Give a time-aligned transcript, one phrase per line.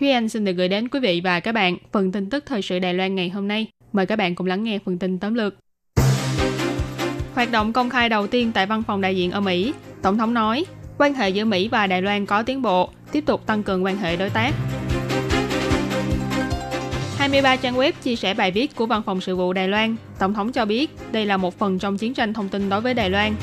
[0.00, 2.62] Thúy Anh xin được gửi đến quý vị và các bạn phần tin tức thời
[2.62, 3.66] sự Đài Loan ngày hôm nay.
[3.92, 5.54] Mời các bạn cùng lắng nghe phần tin tóm lược.
[7.34, 9.72] Hoạt động công khai đầu tiên tại văn phòng đại diện ở Mỹ,
[10.02, 10.64] Tổng thống nói,
[10.98, 13.96] quan hệ giữa Mỹ và Đài Loan có tiến bộ, tiếp tục tăng cường quan
[13.96, 14.52] hệ đối tác.
[17.18, 19.96] 23 trang web chia sẻ bài viết của Văn phòng sự vụ Đài Loan.
[20.18, 22.94] Tổng thống cho biết đây là một phần trong chiến tranh thông tin đối với
[22.94, 23.34] Đài Loan.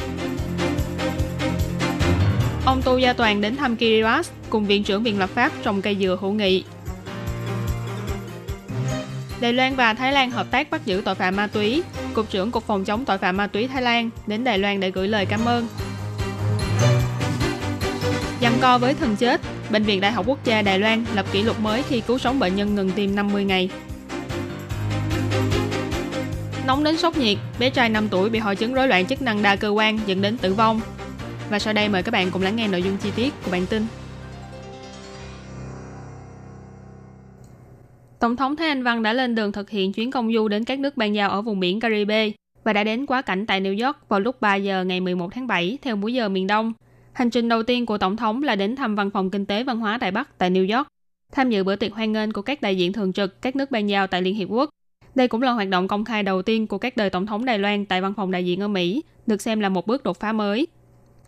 [2.65, 5.97] Ông Tu Gia Toàn đến thăm Kiribati cùng Viện trưởng Viện Lập pháp trồng cây
[5.99, 6.63] dừa hữu nghị.
[9.41, 11.83] Đài Loan và Thái Lan hợp tác bắt giữ tội phạm ma túy.
[12.13, 14.91] Cục trưởng Cục Phòng chống tội phạm ma túy Thái Lan đến Đài Loan để
[14.91, 15.67] gửi lời cảm ơn.
[18.41, 21.43] Giằng co với thần chết, Bệnh viện Đại học Quốc gia Đài Loan lập kỷ
[21.43, 23.69] lục mới khi cứu sống bệnh nhân ngừng tim 50 ngày.
[26.67, 29.41] Nóng đến sốc nhiệt, bé trai 5 tuổi bị hội chứng rối loạn chức năng
[29.41, 30.81] đa cơ quan dẫn đến tử vong.
[31.53, 33.65] Và sau đây mời các bạn cùng lắng nghe nội dung chi tiết của bản
[33.65, 33.85] tin.
[38.19, 40.79] Tổng thống Thái Anh Văn đã lên đường thực hiện chuyến công du đến các
[40.79, 42.29] nước ban giao ở vùng biển Caribe
[42.63, 45.47] và đã đến quá cảnh tại New York vào lúc 3 giờ ngày 11 tháng
[45.47, 46.73] 7 theo múi giờ miền Đông.
[47.13, 49.79] Hành trình đầu tiên của Tổng thống là đến thăm Văn phòng Kinh tế Văn
[49.79, 50.87] hóa Đài Bắc tại New York,
[51.31, 53.89] tham dự bữa tiệc hoan nghênh của các đại diện thường trực các nước ban
[53.89, 54.69] giao tại Liên Hiệp Quốc.
[55.15, 57.59] Đây cũng là hoạt động công khai đầu tiên của các đời Tổng thống Đài
[57.59, 60.33] Loan tại Văn phòng đại diện ở Mỹ, được xem là một bước đột phá
[60.33, 60.67] mới.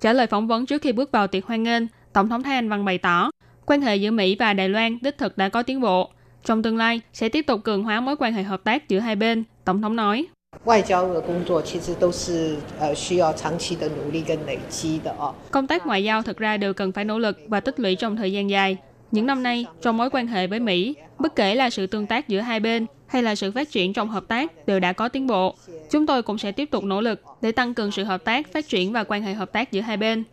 [0.01, 1.83] Trả lời phỏng vấn trước khi bước vào tiệc hoan nghênh,
[2.13, 3.31] Tổng thống Thái Anh Văn bày tỏ,
[3.65, 6.09] quan hệ giữa Mỹ và Đài Loan đích thực đã có tiến bộ.
[6.43, 9.15] Trong tương lai, sẽ tiếp tục cường hóa mối quan hệ hợp tác giữa hai
[9.15, 10.25] bên, Tổng thống nói.
[15.51, 18.15] Công tác ngoại giao thực ra đều cần phải nỗ lực và tích lũy trong
[18.15, 18.77] thời gian dài.
[19.15, 22.27] Những năm nay, trong mối quan hệ với Mỹ, bất kể là sự tương tác
[22.27, 25.27] giữa hai bên hay là sự phát triển trong hợp tác đều đã có tiến
[25.27, 25.55] bộ.
[25.91, 28.67] Chúng tôi cũng sẽ tiếp tục nỗ lực để tăng cường sự hợp tác, phát
[28.67, 30.23] triển và quan hệ hợp tác giữa hai bên.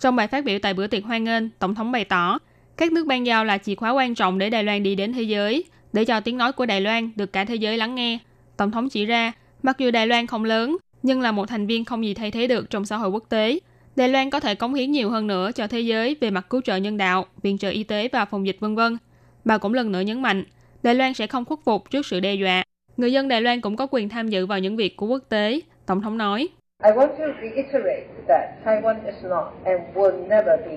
[0.00, 2.38] Trong bài phát biểu tại bữa tiệc hoan nghênh, Tổng thống bày tỏ,
[2.76, 5.22] các nước ban giao là chìa khóa quan trọng để Đài Loan đi đến thế
[5.22, 8.18] giới, để cho tiếng nói của Đài Loan được cả thế giới lắng nghe.
[8.56, 11.84] Tổng thống chỉ ra, mặc dù Đài Loan không lớn, nhưng là một thành viên
[11.84, 13.58] không gì thay thế được trong xã hội quốc tế.
[13.96, 16.60] Đài Loan có thể cống hiến nhiều hơn nữa cho thế giới về mặt cứu
[16.60, 18.98] trợ nhân đạo, viện trợ y tế và phòng dịch vân vân.
[19.44, 20.44] Bà cũng lần nữa nhấn mạnh,
[20.82, 22.62] Đài Loan sẽ không khuất phục trước sự đe dọa.
[22.96, 25.60] Người dân Đài Loan cũng có quyền tham dự vào những việc của quốc tế,
[25.86, 26.48] Tổng thống nói.
[26.84, 30.76] I want to reiterate that Taiwan is not and will never be.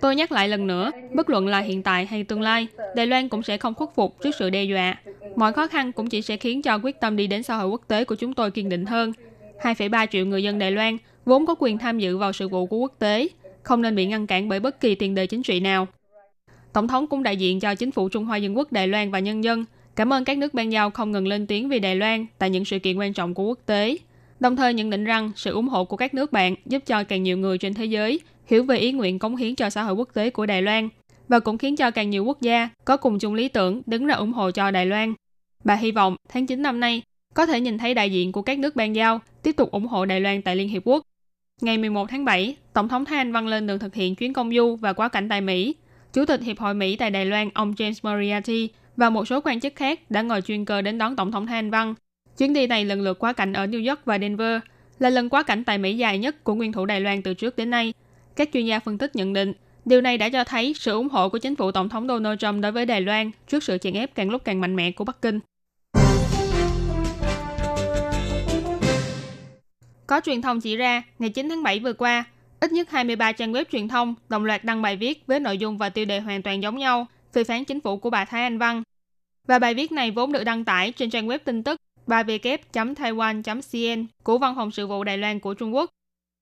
[0.00, 3.28] Tôi nhắc lại lần nữa, bất luận là hiện tại hay tương lai, Đài Loan
[3.28, 4.94] cũng sẽ không khuất phục trước sự đe dọa.
[5.36, 7.82] Mọi khó khăn cũng chỉ sẽ khiến cho quyết tâm đi đến xã hội quốc
[7.88, 9.12] tế của chúng tôi kiên định hơn.
[9.62, 12.76] 2,3 triệu người dân Đài Loan vốn có quyền tham dự vào sự vụ của
[12.76, 13.28] quốc tế,
[13.62, 15.86] không nên bị ngăn cản bởi bất kỳ tiền đề chính trị nào.
[16.72, 19.18] Tổng thống cũng đại diện cho chính phủ Trung Hoa Dân Quốc Đài Loan và
[19.18, 19.64] nhân dân,
[19.96, 22.64] cảm ơn các nước ban giao không ngừng lên tiếng vì Đài Loan tại những
[22.64, 23.96] sự kiện quan trọng của quốc tế.
[24.40, 27.22] Đồng thời nhận định rằng sự ủng hộ của các nước bạn giúp cho càng
[27.22, 30.08] nhiều người trên thế giới hiểu về ý nguyện cống hiến cho xã hội quốc
[30.14, 30.88] tế của Đài Loan
[31.28, 34.14] và cũng khiến cho càng nhiều quốc gia có cùng chung lý tưởng đứng ra
[34.14, 35.14] ủng hộ cho Đài Loan.
[35.64, 37.02] Bà hy vọng tháng 9 năm nay
[37.38, 40.04] có thể nhìn thấy đại diện của các nước ban giao tiếp tục ủng hộ
[40.04, 41.02] Đài Loan tại Liên Hiệp Quốc.
[41.60, 44.54] Ngày 11 tháng 7, Tổng thống Thái Anh Văn lên đường thực hiện chuyến công
[44.54, 45.74] du và quá cảnh tại Mỹ.
[46.12, 49.60] Chủ tịch Hiệp hội Mỹ tại Đài Loan ông James Moriarty và một số quan
[49.60, 51.94] chức khác đã ngồi chuyên cơ đến đón Tổng thống Thái Anh Văn.
[52.38, 54.60] Chuyến đi này lần lượt quá cảnh ở New York và Denver,
[54.98, 57.56] là lần quá cảnh tại Mỹ dài nhất của nguyên thủ Đài Loan từ trước
[57.56, 57.92] đến nay.
[58.36, 59.52] Các chuyên gia phân tích nhận định,
[59.84, 62.62] điều này đã cho thấy sự ủng hộ của chính phủ Tổng thống Donald Trump
[62.62, 65.22] đối với Đài Loan trước sự chèn ép càng lúc càng mạnh mẽ của Bắc
[65.22, 65.40] Kinh.
[70.08, 72.24] Có truyền thông chỉ ra, ngày 9 tháng 7 vừa qua,
[72.60, 75.78] ít nhất 23 trang web truyền thông đồng loạt đăng bài viết với nội dung
[75.78, 78.58] và tiêu đề hoàn toàn giống nhau phê phán chính phủ của bà Thái Anh
[78.58, 78.82] Văn.
[79.46, 84.38] Và bài viết này vốn được đăng tải trên trang web tin tức 3w.taiwan.cn của
[84.38, 85.90] Văn phòng sự vụ Đài Loan của Trung Quốc.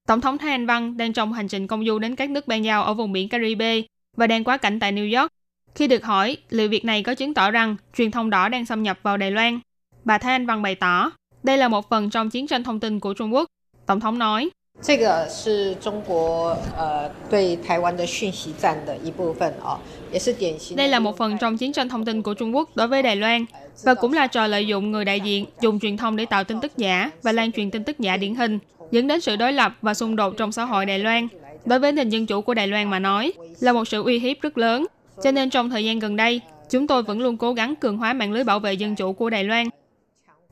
[0.08, 2.64] Tổng thống Thái Anh Văn đang trong hành trình công du đến các nước ban
[2.64, 3.82] giao ở vùng biển Caribe
[4.16, 5.30] và đang quá cảnh tại New York.
[5.74, 8.82] Khi được hỏi liệu việc này có chứng tỏ rằng truyền thông đỏ đang xâm
[8.82, 9.60] nhập vào Đài Loan,
[10.04, 11.10] bà Thái Anh Văn bày tỏ
[11.42, 13.48] đây là một phần trong chiến tranh thông tin của Trung Quốc.
[13.86, 14.50] Tổng thống nói,
[14.81, 19.77] 这个是中国呃对台湾的讯息战的一部分哦，
[20.12, 20.77] 也是典型。
[20.77, 23.15] Đây là một phần trong chiến tranh thông tin của Trung Quốc đối với Đài
[23.15, 23.45] Loan
[23.83, 26.62] và cũng là trò lợi dụng người đại diện dùng truyền thông để tạo tin
[26.62, 28.59] tức giả và lan truyền tin tức giả điển hình,
[28.92, 31.27] dẫn đến sự đối lập và xung đột trong xã hội Đài Loan.
[31.65, 34.42] Đối với nền dân chủ của Đài Loan mà nói, là một sự uy hiếp
[34.42, 34.86] rất lớn.
[35.24, 38.13] Cho nên trong thời gian gần đây, chúng tôi vẫn luôn cố gắng cường hóa
[38.13, 39.69] mạng lưới bảo vệ dân chủ của Đài Loan.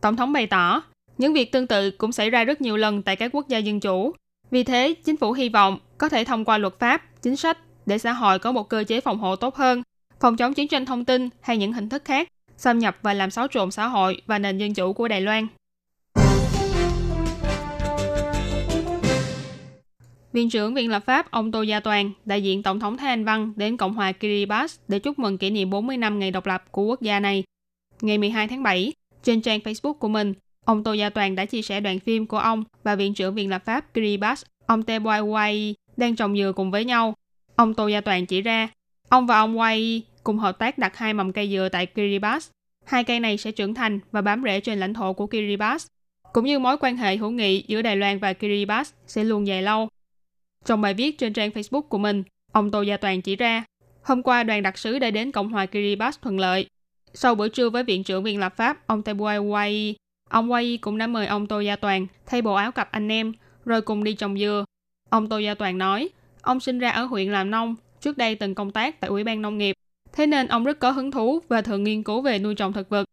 [0.02, 0.82] Tổng thống bày tỏ,
[1.19, 3.81] những việc tương tự cũng xảy ra rất nhiều lần tại các quốc gia dân
[3.81, 4.13] chủ.
[4.51, 7.99] Vì thế, chính phủ hy vọng có thể thông qua luật pháp, chính sách để
[7.99, 9.83] xã hội có một cơ chế phòng hộ tốt hơn,
[10.21, 13.31] phòng chống chiến tranh thông tin hay những hình thức khác, xâm nhập và làm
[13.31, 15.47] xáo trộn xã hội và nền dân chủ của Đài Loan.
[20.33, 23.25] Viện trưởng Viện Lập pháp ông Tô Gia Toàn, đại diện Tổng thống Thái Anh
[23.25, 26.65] Văn đến Cộng hòa Kiribati để chúc mừng kỷ niệm 40 năm ngày độc lập
[26.71, 27.45] của quốc gia này.
[28.01, 30.35] Ngày 12 tháng 7, trên trang Facebook của mình,
[30.65, 33.51] ông Tô Gia Toàn đã chia sẻ đoạn phim của ông và Viện trưởng Viện
[33.51, 37.15] Lập pháp Kiribati, ông Teboy Wai, đang trồng dừa cùng với nhau.
[37.57, 38.69] Ông Tô Gia Toàn chỉ ra,
[39.09, 42.47] ông và ông Wai cùng hợp tác đặt hai mầm cây dừa tại Kiribati.
[42.85, 45.85] Hai cây này sẽ trưởng thành và bám rễ trên lãnh thổ của Kiribati,
[46.33, 49.63] cũng như mối quan hệ hữu nghị giữa Đài Loan và Kiribati sẽ luôn dài
[49.63, 49.89] lâu.
[50.65, 52.23] Trong bài viết trên trang Facebook của mình,
[52.53, 53.65] ông Tô Gia Toàn chỉ ra,
[54.03, 56.67] hôm qua đoàn đặc sứ đã đến Cộng hòa Kiribati thuận lợi.
[57.15, 59.95] Sau bữa trưa với Viện trưởng Viện Lập pháp ông Tebuai Wai,
[60.31, 63.33] ông Wai cũng đã mời ông Tô Gia Toàn thay bộ áo cặp anh em,
[63.65, 64.65] rồi cùng đi trồng dừa.
[65.11, 66.09] Ông Tô Gia Toàn nói,
[66.43, 69.43] ông sinh ra ở huyện Làm Nông, trước đây từng công tác tại Ủy ban
[69.43, 69.77] Nông nghiệp.
[70.13, 72.89] Thế nên ông rất có hứng thú và thường nghiên cứu về nuôi trồng thực
[72.89, 73.05] vật.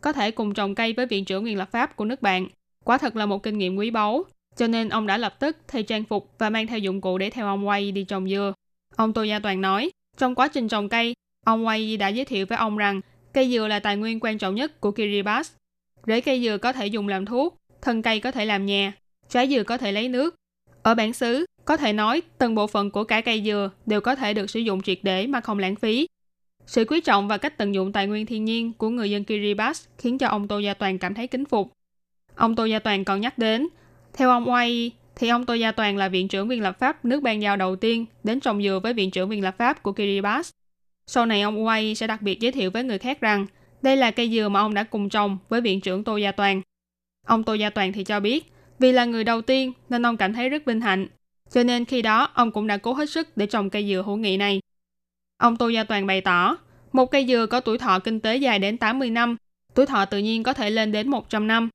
[0.00, 2.46] Có thể cùng trồng cây với Viện trưởng Viện Lập pháp của nước bạn.
[2.84, 4.24] Quả thật là một kinh nghiệm quý báu.
[4.56, 7.30] Cho nên ông đã lập tức thay trang phục và mang theo dụng cụ để
[7.30, 8.52] theo ông quay đi trồng dừa.
[8.96, 11.14] Ông Tô Gia Toàn nói, trong quá trình trồng cây,
[11.44, 13.00] ông quay đã giới thiệu với ông rằng
[13.32, 15.48] cây dừa là tài nguyên quan trọng nhất của Kiribati.
[16.06, 18.92] Rễ cây dừa có thể dùng làm thuốc, thân cây có thể làm nhà,
[19.28, 20.34] trái dừa có thể lấy nước.
[20.82, 24.14] Ở bản xứ, có thể nói từng bộ phận của cả cây dừa đều có
[24.14, 26.06] thể được sử dụng triệt để mà không lãng phí.
[26.66, 29.80] Sự quý trọng và cách tận dụng tài nguyên thiên nhiên của người dân Kiribati
[29.98, 31.72] khiến cho ông Tô Gia Toàn cảm thấy kính phục.
[32.34, 33.68] Ông Tô Gia Toàn còn nhắc đến,
[34.12, 37.22] theo ông Oai, thì ông Tô Gia Toàn là viện trưởng viên lập pháp nước
[37.22, 40.48] ban giao đầu tiên đến trồng dừa với viện trưởng viên lập pháp của Kiribati.
[41.06, 43.46] Sau này ông Oai sẽ đặc biệt giới thiệu với người khác rằng
[43.84, 46.60] đây là cây dừa mà ông đã cùng trồng với viện trưởng Tô Gia Toàn.
[47.26, 50.32] Ông Tô Gia Toàn thì cho biết, vì là người đầu tiên nên ông cảm
[50.32, 51.06] thấy rất vinh hạnh.
[51.50, 54.16] Cho nên khi đó ông cũng đã cố hết sức để trồng cây dừa hữu
[54.16, 54.60] nghị này.
[55.36, 56.56] Ông Tô Gia Toàn bày tỏ,
[56.92, 59.36] một cây dừa có tuổi thọ kinh tế dài đến 80 năm,
[59.74, 61.68] tuổi thọ tự nhiên có thể lên đến 100 năm.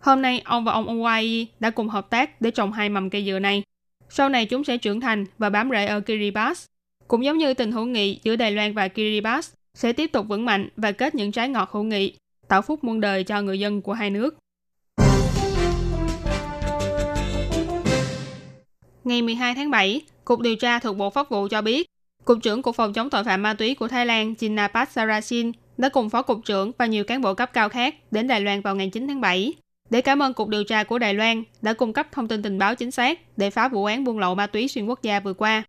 [0.00, 3.24] Hôm nay, ông và ông Owai đã cùng hợp tác để trồng hai mầm cây
[3.26, 3.62] dừa này.
[4.08, 6.60] Sau này chúng sẽ trưởng thành và bám rễ ở Kiribati.
[7.08, 10.44] Cũng giống như tình hữu nghị giữa Đài Loan và Kiribati sẽ tiếp tục vững
[10.44, 12.12] mạnh và kết những trái ngọt hữu nghị,
[12.48, 14.38] tạo phúc muôn đời cho người dân của hai nước.
[19.04, 21.86] Ngày 12 tháng 7, Cục điều tra thuộc Bộ Pháp vụ cho biết,
[22.24, 25.88] Cục trưởng Cục phòng chống tội phạm ma túy của Thái Lan Jinnapat Sarasin đã
[25.88, 28.76] cùng Phó Cục trưởng và nhiều cán bộ cấp cao khác đến Đài Loan vào
[28.76, 29.52] ngày 9 tháng 7
[29.90, 32.58] để cảm ơn Cục điều tra của Đài Loan đã cung cấp thông tin tình
[32.58, 35.34] báo chính xác để phá vụ án buôn lậu ma túy xuyên quốc gia vừa
[35.34, 35.62] qua.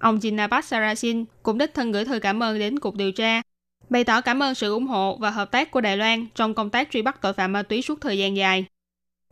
[0.00, 3.42] Ông Jinnapat Sarasin cũng đích thân gửi thư cảm ơn đến Cục điều tra,
[3.88, 6.70] bày tỏ cảm ơn sự ủng hộ và hợp tác của Đài Loan trong công
[6.70, 8.64] tác truy bắt tội phạm ma túy suốt thời gian dài.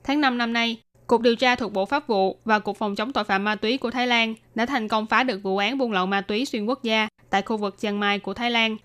[0.04, 3.12] Tháng 5 năm nay, Cục điều tra thuộc Bộ Pháp vụ và Cục phòng chống
[3.12, 5.92] tội phạm ma túy của Thái Lan đã thành công phá được vụ án buôn
[5.92, 8.76] lậu ma túy xuyên quốc gia tại khu vực Chiang Mai của Thái Lan.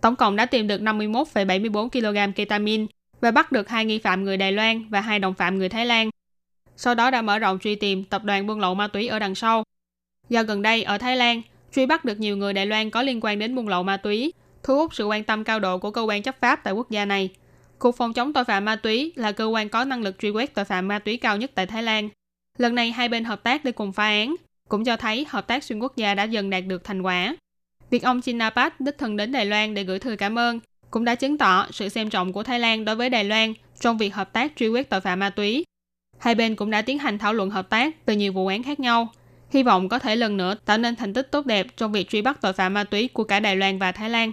[0.00, 2.86] Tổng cộng đã tìm được 51,74 kg ketamine
[3.20, 5.86] và bắt được hai nghi phạm người Đài Loan và hai đồng phạm người Thái
[5.86, 6.10] Lan.
[6.76, 9.34] Sau đó đã mở rộng truy tìm tập đoàn buôn lậu ma túy ở đằng
[9.34, 9.64] sau.
[10.28, 11.42] Do gần đây ở Thái Lan,
[11.74, 14.32] truy bắt được nhiều người Đài Loan có liên quan đến buôn lậu ma túy,
[14.62, 17.04] thu hút sự quan tâm cao độ của cơ quan chấp pháp tại quốc gia
[17.04, 17.30] này.
[17.78, 20.54] Cục phòng chống tội phạm ma túy là cơ quan có năng lực truy quét
[20.54, 22.08] tội phạm ma túy cao nhất tại Thái Lan.
[22.58, 24.34] Lần này hai bên hợp tác để cùng phá án,
[24.68, 27.36] cũng cho thấy hợp tác xuyên quốc gia đã dần đạt được thành quả.
[27.90, 31.14] Việc ông Chinapat đích thân đến Đài Loan để gửi thư cảm ơn cũng đã
[31.14, 34.32] chứng tỏ sự xem trọng của Thái Lan đối với Đài Loan trong việc hợp
[34.32, 35.64] tác truy quét tội phạm ma túy.
[36.18, 38.80] Hai bên cũng đã tiến hành thảo luận hợp tác từ nhiều vụ án khác
[38.80, 39.08] nhau,
[39.50, 42.22] hy vọng có thể lần nữa tạo nên thành tích tốt đẹp trong việc truy
[42.22, 44.32] bắt tội phạm ma túy của cả Đài Loan và Thái Lan.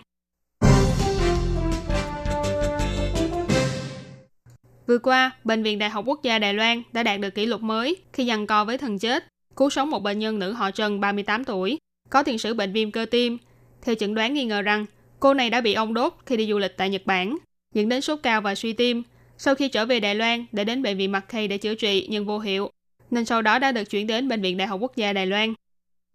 [4.88, 7.62] Vừa qua, Bệnh viện Đại học Quốc gia Đài Loan đã đạt được kỷ lục
[7.62, 11.00] mới khi giằng co với thần chết, cứu sống một bệnh nhân nữ họ Trần
[11.00, 11.78] 38 tuổi,
[12.10, 13.38] có tiền sử bệnh viêm cơ tim.
[13.82, 14.86] Theo chẩn đoán nghi ngờ rằng,
[15.20, 17.38] cô này đã bị ong đốt khi đi du lịch tại Nhật Bản,
[17.74, 19.04] dẫn đến sốt cao và suy tim.
[19.38, 22.08] Sau khi trở về Đài Loan để đến bệnh viện mặt Mackay để chữa trị
[22.10, 22.72] nhưng vô hiệu,
[23.12, 25.54] nên sau đó đã được chuyển đến Bệnh viện Đại học Quốc gia Đài Loan.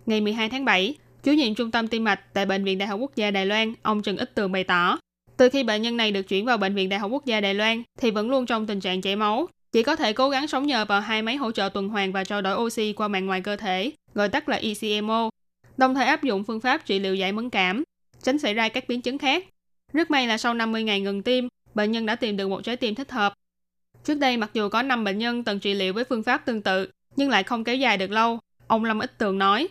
[0.06, 3.00] Ngày 12 tháng 7, Chủ nhiệm trung tâm tim mạch tại Bệnh viện Đại học
[3.00, 4.98] Quốc gia Đài Loan, ông Trần Ích Tường bày tỏ,
[5.36, 7.54] từ khi bệnh nhân này được chuyển vào Bệnh viện Đại học Quốc gia Đài
[7.54, 10.66] Loan thì vẫn luôn trong tình trạng chảy máu, chỉ có thể cố gắng sống
[10.66, 13.40] nhờ vào hai máy hỗ trợ tuần hoàn và trao đổi oxy qua màng ngoài
[13.40, 15.30] cơ thể, gọi tắt là ECMO,
[15.76, 17.82] đồng thời áp dụng phương pháp trị liệu giải mẫn cảm,
[18.22, 19.44] tránh xảy ra các biến chứng khác.
[19.92, 22.76] Rất may là sau 50 ngày ngừng tim, bệnh nhân đã tìm được một trái
[22.76, 23.34] tim thích hợp.
[24.04, 26.62] Trước đây mặc dù có 5 bệnh nhân từng trị liệu với phương pháp tương
[26.62, 28.38] tự, nhưng lại không kéo dài được lâu.
[28.66, 29.68] Ông Lâm Ích Tường nói.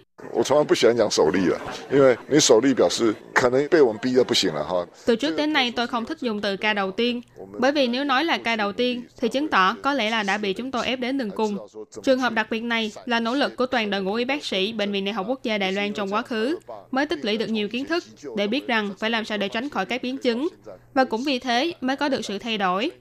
[5.05, 7.21] Từ trước đến nay tôi không thích dùng từ ca đầu tiên,
[7.59, 10.37] bởi vì nếu nói là ca đầu tiên thì chứng tỏ có lẽ là đã
[10.37, 11.57] bị chúng tôi ép đến đường cùng.
[12.03, 14.73] Trường hợp đặc biệt này là nỗ lực của toàn đội ngũ y bác sĩ
[14.73, 16.57] Bệnh viện Đại học Quốc gia Đài Loan trong quá khứ
[16.91, 18.03] mới tích lũy được nhiều kiến thức
[18.35, 20.47] để biết rằng phải làm sao để tránh khỏi các biến chứng
[20.93, 22.91] và cũng vì thế mới có được sự thay đổi.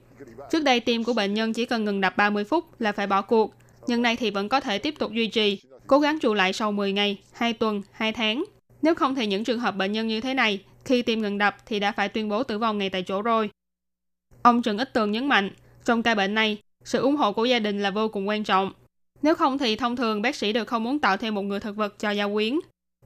[0.51, 3.21] Trước đây tim của bệnh nhân chỉ cần ngừng đập 30 phút là phải bỏ
[3.21, 3.53] cuộc,
[3.87, 6.71] nhưng nay thì vẫn có thể tiếp tục duy trì, cố gắng trụ lại sau
[6.71, 8.43] 10 ngày, 2 tuần, 2 tháng.
[8.81, 11.55] Nếu không thì những trường hợp bệnh nhân như thế này, khi tim ngừng đập
[11.65, 13.49] thì đã phải tuyên bố tử vong ngay tại chỗ rồi.
[14.41, 15.49] Ông Trần Ích Tường nhấn mạnh,
[15.85, 18.71] trong ca bệnh này, sự ủng hộ của gia đình là vô cùng quan trọng.
[19.21, 21.75] Nếu không thì thông thường bác sĩ đều không muốn tạo thêm một người thực
[21.75, 22.59] vật cho gia quyến.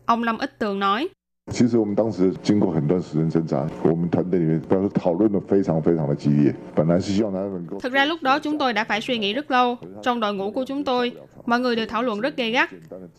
[0.06, 1.08] Ông Lâm Ích Tường nói,
[1.51, 6.55] 其实我们当时经过很段时间挣扎，我们团队里面当时讨论的非常非常的激烈。
[6.75, 9.77] 本来是希望他能够 Thực ra lúc đó chúng tôi đã phải suy nghĩ rất lâu.
[10.03, 11.13] Trong đội ngũ của chúng tôi,
[11.47, 12.71] mọi người đều thảo luận rất gay gắt.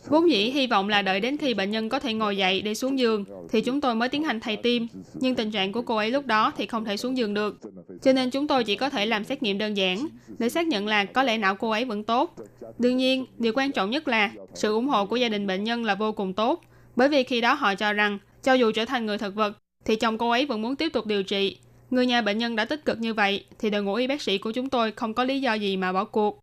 [0.08, 2.74] Vốn dĩ hy vọng là đợi đến khi bệnh nhân có thể ngồi dậy để
[2.74, 4.86] xuống giường, thì chúng tôi mới tiến hành thay tim.
[5.14, 7.58] Nhưng tình trạng của cô ấy lúc đó thì không thể xuống giường được.
[8.02, 10.06] Cho nên chúng tôi chỉ có thể làm xét nghiệm đơn giản
[10.38, 12.34] để xác nhận là có lẽ não cô ấy vẫn tốt.
[12.78, 15.84] Đương nhiên, điều quan trọng nhất là sự ủng hộ của gia đình bệnh nhân
[15.84, 16.60] là vô cùng tốt.
[16.95, 19.95] Bởi vì khi đó họ cho rằng, cho dù trở thành người thực vật, thì
[19.95, 21.57] chồng cô ấy vẫn muốn tiếp tục điều trị.
[21.89, 24.37] Người nhà bệnh nhân đã tích cực như vậy, thì đội ngũ y bác sĩ
[24.37, 26.39] của chúng tôi không có lý do gì mà bỏ cuộc.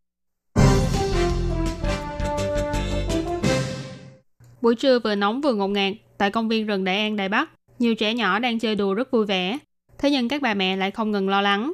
[4.60, 7.50] Buổi trưa vừa nóng vừa ngột ngạt, tại công viên rừng Đại An Đài Bắc,
[7.78, 9.58] nhiều trẻ nhỏ đang chơi đùa rất vui vẻ.
[9.98, 11.72] Thế nhưng các bà mẹ lại không ngừng lo lắng.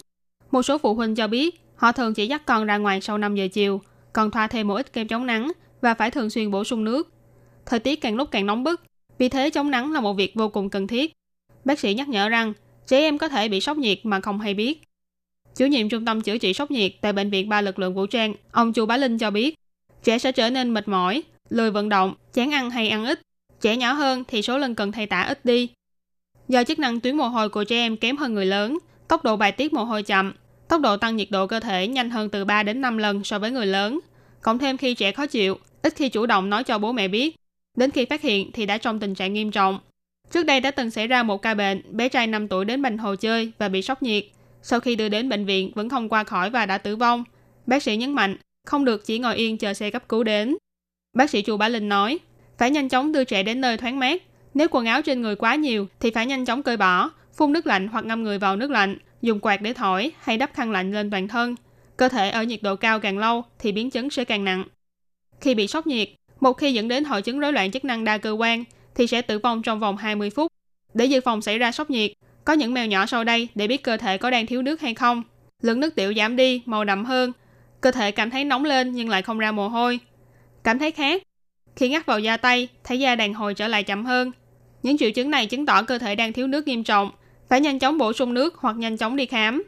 [0.50, 3.34] Một số phụ huynh cho biết, họ thường chỉ dắt con ra ngoài sau 5
[3.34, 3.80] giờ chiều,
[4.12, 7.17] còn thoa thêm một ít kem chống nắng và phải thường xuyên bổ sung nước.
[7.68, 8.82] Thời tiết càng lúc càng nóng bức,
[9.18, 11.12] vì thế chống nắng là một việc vô cùng cần thiết.
[11.64, 12.52] Bác sĩ nhắc nhở rằng,
[12.86, 14.82] trẻ em có thể bị sốc nhiệt mà không hay biết.
[15.56, 18.06] Chủ nhiệm trung tâm chữa trị sốc nhiệt tại Bệnh viện Ba Lực lượng Vũ
[18.06, 19.54] trang, ông Chu Bá Linh cho biết,
[20.04, 23.20] trẻ sẽ trở nên mệt mỏi, lười vận động, chán ăn hay ăn ít.
[23.60, 25.68] Trẻ nhỏ hơn thì số lần cần thay tả ít đi.
[26.48, 29.36] Do chức năng tuyến mồ hôi của trẻ em kém hơn người lớn, tốc độ
[29.36, 30.32] bài tiết mồ hôi chậm,
[30.68, 33.38] tốc độ tăng nhiệt độ cơ thể nhanh hơn từ 3 đến 5 lần so
[33.38, 34.00] với người lớn.
[34.42, 37.36] Cộng thêm khi trẻ khó chịu, ít khi chủ động nói cho bố mẹ biết,
[37.78, 39.78] đến khi phát hiện thì đã trong tình trạng nghiêm trọng.
[40.30, 42.98] Trước đây đã từng xảy ra một ca bệnh, bé trai 5 tuổi đến Bành
[42.98, 44.24] Hồ chơi và bị sốc nhiệt.
[44.62, 47.24] Sau khi đưa đến bệnh viện vẫn không qua khỏi và đã tử vong.
[47.66, 50.56] Bác sĩ nhấn mạnh, không được chỉ ngồi yên chờ xe cấp cứu đến.
[51.16, 52.18] Bác sĩ Chu Bá Linh nói,
[52.58, 54.22] phải nhanh chóng đưa trẻ đến nơi thoáng mát.
[54.54, 57.66] Nếu quần áo trên người quá nhiều thì phải nhanh chóng cởi bỏ, phun nước
[57.66, 60.92] lạnh hoặc ngâm người vào nước lạnh, dùng quạt để thổi hay đắp khăn lạnh
[60.92, 61.54] lên toàn thân.
[61.96, 64.64] Cơ thể ở nhiệt độ cao càng lâu thì biến chứng sẽ càng nặng.
[65.40, 66.08] Khi bị sốc nhiệt,
[66.40, 68.64] một khi dẫn đến hội chứng rối loạn chức năng đa cơ quan
[68.94, 70.52] thì sẽ tử vong trong vòng 20 phút.
[70.94, 72.12] Để dự phòng xảy ra sốc nhiệt,
[72.44, 74.94] có những mèo nhỏ sau đây để biết cơ thể có đang thiếu nước hay
[74.94, 75.22] không.
[75.62, 77.32] Lượng nước tiểu giảm đi, màu đậm hơn.
[77.80, 80.00] Cơ thể cảm thấy nóng lên nhưng lại không ra mồ hôi.
[80.64, 81.22] Cảm thấy khác.
[81.76, 84.32] Khi ngắt vào da tay, thấy da đàn hồi trở lại chậm hơn.
[84.82, 87.10] Những triệu chứng này chứng tỏ cơ thể đang thiếu nước nghiêm trọng,
[87.48, 89.62] phải nhanh chóng bổ sung nước hoặc nhanh chóng đi khám.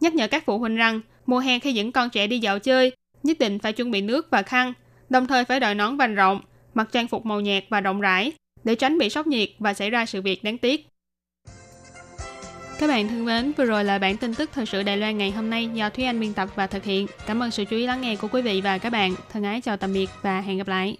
[0.00, 2.92] Nhắc nhở các phụ huynh rằng, mùa hè khi dẫn con trẻ đi dạo chơi,
[3.22, 4.72] nhất định phải chuẩn bị nước và khăn,
[5.08, 6.40] đồng thời phải đội nón vành rộng,
[6.74, 8.32] mặc trang phục màu nhạt và rộng rãi
[8.64, 10.86] để tránh bị sốc nhiệt và xảy ra sự việc đáng tiếc.
[12.78, 15.30] Các bạn thân mến, vừa rồi là bản tin tức thời sự Đài Loan ngày
[15.30, 17.06] hôm nay do Thúy Anh biên tập và thực hiện.
[17.26, 19.14] Cảm ơn sự chú ý lắng nghe của quý vị và các bạn.
[19.32, 20.96] Thân ái chào tạm biệt và hẹn gặp lại.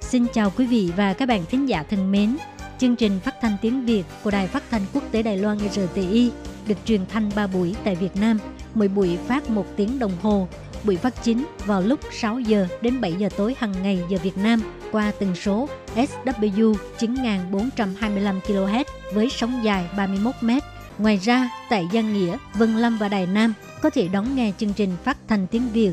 [0.00, 2.36] Xin chào quý vị và các bạn thính giả thân mến.
[2.78, 6.30] Chương trình phát thanh tiếng Việt của Đài Phát thanh Quốc tế Đài Loan RTI
[6.68, 8.38] được truyền thanh 3 buổi tại Việt Nam,
[8.74, 10.48] mỗi buổi phát 1 tiếng đồng hồ.
[10.84, 14.38] Buổi phát chính vào lúc 6 giờ đến 7 giờ tối hàng ngày giờ Việt
[14.38, 14.60] Nam
[14.92, 20.50] qua tần số SW 9425 kHz với sóng dài 31 m.
[20.98, 24.72] Ngoài ra, tại Giang Nghĩa, Vân Lâm và Đài Nam có thể đón nghe chương
[24.72, 25.92] trình phát thanh tiếng Việt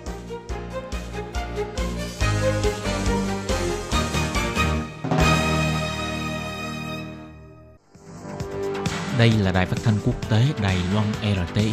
[9.21, 11.71] Đây là đài phát thanh quốc tế Đài Loan RTI,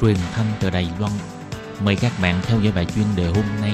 [0.00, 1.12] truyền thanh từ Đài Loan.
[1.84, 3.72] Mời các bạn theo dõi bài chuyên đề hôm nay.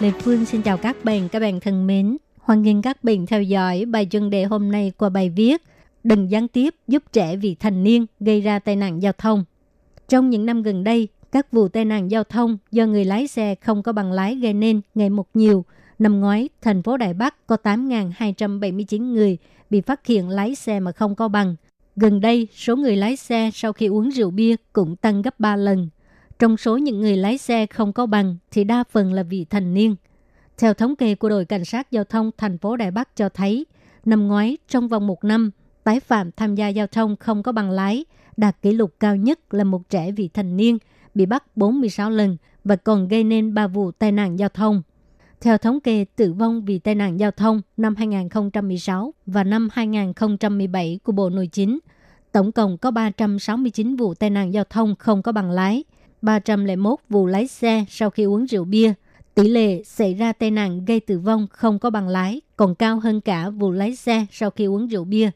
[0.00, 2.16] Lê Phương xin chào các bạn, các bạn thân mến.
[2.38, 5.62] Hoan nghênh các bạn theo dõi bài chuyên đề hôm nay qua bài viết
[6.04, 9.44] Đừng gián tiếp giúp trẻ vị thành niên gây ra tai nạn giao thông.
[10.08, 13.54] Trong những năm gần đây, các vụ tai nạn giao thông do người lái xe
[13.54, 15.64] không có bằng lái gây nên ngày một nhiều.
[15.98, 19.38] Năm ngoái, thành phố Đài Bắc có 8.279 người
[19.72, 21.56] bị phát hiện lái xe mà không có bằng.
[21.96, 25.56] Gần đây, số người lái xe sau khi uống rượu bia cũng tăng gấp 3
[25.56, 25.88] lần.
[26.38, 29.74] Trong số những người lái xe không có bằng thì đa phần là vị thành
[29.74, 29.96] niên.
[30.58, 33.66] Theo thống kê của đội cảnh sát giao thông thành phố Đài Bắc cho thấy,
[34.04, 35.50] năm ngoái trong vòng một năm,
[35.84, 38.04] tái phạm tham gia giao thông không có bằng lái
[38.36, 40.78] đạt kỷ lục cao nhất là một trẻ vị thành niên
[41.14, 44.82] bị bắt 46 lần và còn gây nên 3 vụ tai nạn giao thông.
[45.42, 50.98] Theo thống kê tử vong vì tai nạn giao thông năm 2016 và năm 2017
[51.02, 51.78] của Bộ Nội chính,
[52.32, 55.84] tổng cộng có 369 vụ tai nạn giao thông không có bằng lái,
[56.22, 58.92] 301 vụ lái xe sau khi uống rượu bia.
[59.34, 63.00] Tỷ lệ xảy ra tai nạn gây tử vong không có bằng lái còn cao
[63.00, 65.30] hơn cả vụ lái xe sau khi uống rượu bia.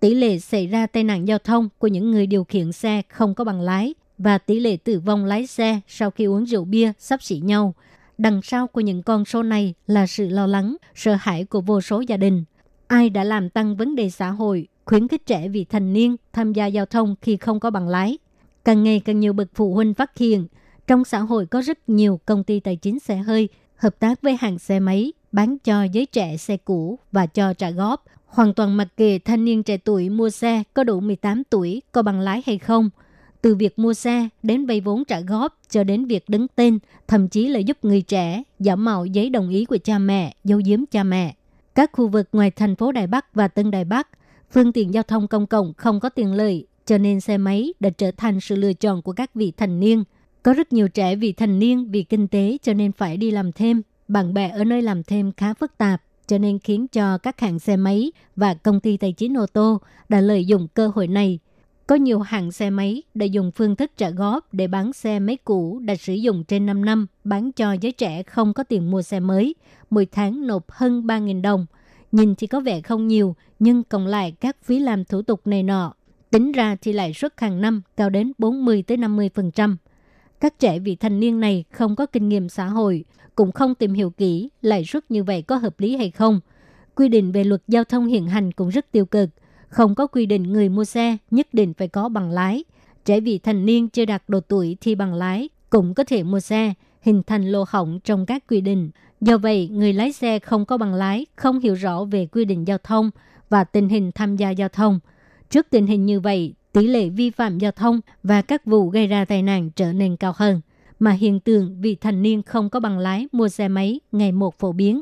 [0.00, 3.34] Tỷ lệ xảy ra tai nạn giao thông của những người điều khiển xe không
[3.34, 6.92] có bằng lái và tỷ lệ tử vong lái xe sau khi uống rượu bia
[6.98, 7.74] sắp xỉ nhau–
[8.18, 11.80] đằng sau của những con số này là sự lo lắng, sợ hãi của vô
[11.80, 12.44] số gia đình.
[12.86, 16.52] Ai đã làm tăng vấn đề xã hội, khuyến khích trẻ vị thành niên tham
[16.52, 18.18] gia giao thông khi không có bằng lái?
[18.64, 20.46] Càng ngày càng nhiều bậc phụ huynh phát hiện,
[20.86, 24.36] trong xã hội có rất nhiều công ty tài chính xe hơi hợp tác với
[24.40, 28.76] hàng xe máy, bán cho giới trẻ xe cũ và cho trả góp, hoàn toàn
[28.76, 32.42] mặc kệ thanh niên trẻ tuổi mua xe có đủ 18 tuổi có bằng lái
[32.46, 32.90] hay không–
[33.42, 36.78] từ việc mua xe đến vay vốn trả góp cho đến việc đứng tên,
[37.08, 40.60] thậm chí là giúp người trẻ giả mạo giấy đồng ý của cha mẹ, dấu
[40.64, 41.34] giếm cha mẹ.
[41.74, 44.08] Các khu vực ngoài thành phố Đài Bắc và Tân Đài Bắc,
[44.50, 47.90] phương tiện giao thông công cộng không có tiền lợi, cho nên xe máy đã
[47.90, 50.04] trở thành sự lựa chọn của các vị thành niên.
[50.42, 53.52] Có rất nhiều trẻ vị thành niên vì kinh tế cho nên phải đi làm
[53.52, 53.82] thêm.
[54.08, 57.58] Bạn bè ở nơi làm thêm khá phức tạp, cho nên khiến cho các hãng
[57.58, 61.38] xe máy và công ty tài chính ô tô đã lợi dụng cơ hội này
[61.86, 65.38] có nhiều hãng xe máy đã dùng phương thức trả góp để bán xe máy
[65.44, 69.02] cũ đã sử dụng trên 5 năm bán cho giới trẻ không có tiền mua
[69.02, 69.54] xe mới,
[69.90, 71.66] mỗi tháng nộp hơn 3.000 đồng.
[72.12, 75.62] Nhìn thì có vẻ không nhiều, nhưng cộng lại các phí làm thủ tục này
[75.62, 75.94] nọ.
[76.30, 79.76] Tính ra thì lãi suất hàng năm cao đến 40-50%.
[80.40, 83.92] Các trẻ vị thành niên này không có kinh nghiệm xã hội, cũng không tìm
[83.92, 86.40] hiểu kỹ lãi suất như vậy có hợp lý hay không.
[86.94, 89.30] Quy định về luật giao thông hiện hành cũng rất tiêu cực–
[89.68, 92.64] không có quy định người mua xe nhất định phải có bằng lái.
[93.04, 96.40] Trẻ vị thành niên chưa đạt độ tuổi thi bằng lái cũng có thể mua
[96.40, 98.90] xe, hình thành lô hỏng trong các quy định.
[99.20, 102.66] Do vậy, người lái xe không có bằng lái, không hiểu rõ về quy định
[102.66, 103.10] giao thông
[103.50, 105.00] và tình hình tham gia giao thông.
[105.50, 109.06] Trước tình hình như vậy, tỷ lệ vi phạm giao thông và các vụ gây
[109.06, 110.60] ra tai nạn trở nên cao hơn,
[110.98, 114.58] mà hiện tượng vị thành niên không có bằng lái mua xe máy ngày một
[114.58, 115.00] phổ biến.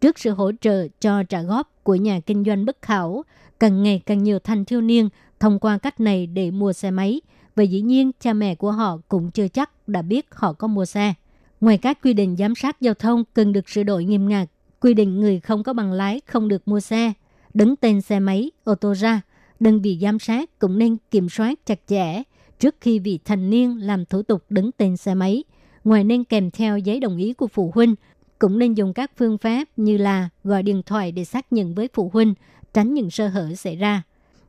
[0.00, 3.24] Trước sự hỗ trợ cho trả góp của nhà kinh doanh bất khảo,
[3.60, 5.08] càng ngày càng nhiều thanh thiếu niên
[5.40, 7.20] thông qua cách này để mua xe máy
[7.56, 10.84] và dĩ nhiên cha mẹ của họ cũng chưa chắc đã biết họ có mua
[10.84, 11.14] xe.
[11.60, 14.48] Ngoài các quy định giám sát giao thông cần được sửa đổi nghiêm ngặt,
[14.80, 17.12] quy định người không có bằng lái không được mua xe,
[17.54, 19.20] đứng tên xe máy, ô tô ra,
[19.60, 22.22] đơn vị giám sát cũng nên kiểm soát chặt chẽ
[22.58, 25.44] trước khi vị thành niên làm thủ tục đứng tên xe máy.
[25.84, 27.94] Ngoài nên kèm theo giấy đồng ý của phụ huynh,
[28.38, 31.88] cũng nên dùng các phương pháp như là gọi điện thoại để xác nhận với
[31.92, 32.34] phụ huynh
[32.74, 34.02] tránh những sơ hở xảy ra.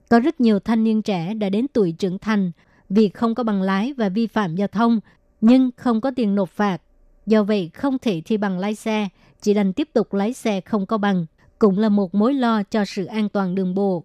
[0.10, 2.52] Có rất nhiều thanh niên trẻ đã đến tuổi trưởng thành
[2.90, 5.00] vì không có bằng lái và vi phạm giao thông,
[5.42, 6.82] nhưng không có tiền nộp phạt.
[7.26, 9.08] Do vậy không thể thi bằng lái xe,
[9.42, 11.26] chỉ đành tiếp tục lái xe không có bằng,
[11.60, 14.04] cũng là một mối lo cho sự an toàn đường bộ.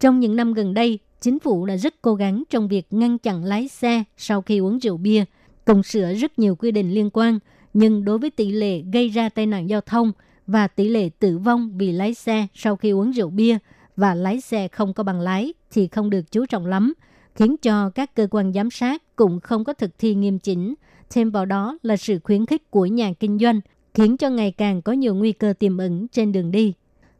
[0.00, 3.44] Trong những năm gần đây, chính phủ đã rất cố gắng trong việc ngăn chặn
[3.44, 5.24] lái xe sau khi uống rượu bia,
[5.64, 7.38] cùng sửa rất nhiều quy định liên quan,
[7.74, 10.12] nhưng đối với tỷ lệ gây ra tai nạn giao thông–
[10.46, 13.58] và tỷ lệ tử vong vì lái xe sau khi uống rượu bia
[13.96, 16.92] và lái xe không có bằng lái thì không được chú trọng lắm,
[17.34, 20.74] khiến cho các cơ quan giám sát cũng không có thực thi nghiêm chỉnh.
[21.10, 23.60] Thêm vào đó là sự khuyến khích của nhà kinh doanh,
[23.94, 26.72] khiến cho ngày càng có nhiều nguy cơ tiềm ẩn trên đường đi.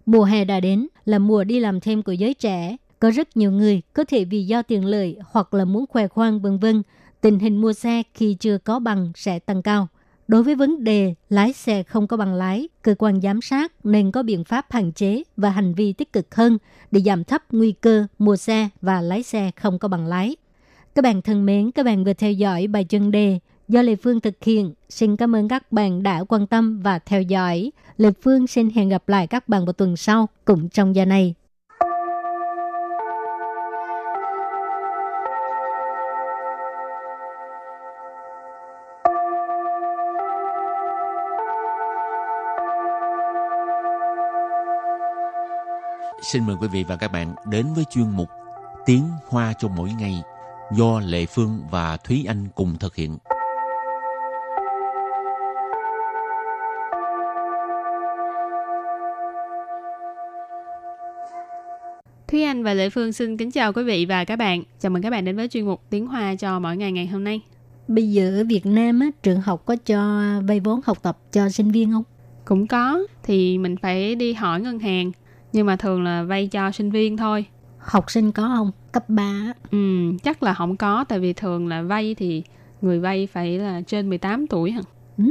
[0.07, 2.77] Mùa hè đã đến là mùa đi làm thêm của giới trẻ.
[2.99, 6.41] Có rất nhiều người có thể vì do tiền lợi hoặc là muốn khoe khoang
[6.41, 6.83] vân vân,
[7.21, 9.89] tình hình mua xe khi chưa có bằng sẽ tăng cao.
[10.33, 14.11] Đối với vấn đề lái xe không có bằng lái, cơ quan giám sát nên
[14.11, 16.59] có biện pháp hạn chế và hành vi tích cực hơn
[16.91, 20.37] để giảm thấp nguy cơ mua xe và lái xe không có bằng lái.
[20.95, 24.21] Các bạn thân mến, các bạn vừa theo dõi bài chân đề do Lê Phương
[24.21, 24.75] thực hiện.
[24.89, 27.73] Xin cảm ơn các bạn đã quan tâm và theo dõi.
[27.97, 31.35] Lê Phương xin hẹn gặp lại các bạn vào tuần sau cũng trong giờ này.
[46.23, 48.29] Xin mời quý vị và các bạn đến với chuyên mục
[48.87, 50.23] Tiếng Hoa cho mỗi ngày
[50.77, 53.19] do Lệ Phương và Thúy Anh cùng thực hiện.
[62.29, 64.63] Thúy Anh và Lệ Phương xin kính chào quý vị và các bạn.
[64.81, 67.25] Chào mừng các bạn đến với chuyên mục Tiếng Hoa cho mỗi ngày ngày hôm
[67.25, 67.41] nay.
[67.89, 71.49] Bây giờ ở Việt Nam á, trường học có cho vay vốn học tập cho
[71.49, 72.05] sinh viên không?
[72.45, 75.13] Cũng có, thì mình phải đi hỏi ngân hàng.
[75.53, 77.45] Nhưng mà thường là vay cho sinh viên thôi.
[77.79, 78.71] Học sinh có không?
[78.93, 82.43] Cấp 3 Ừ, chắc là không có, tại vì thường là vay thì
[82.83, 84.81] người vay phải là trên 18 tuổi hả?
[85.19, 85.25] Ừ.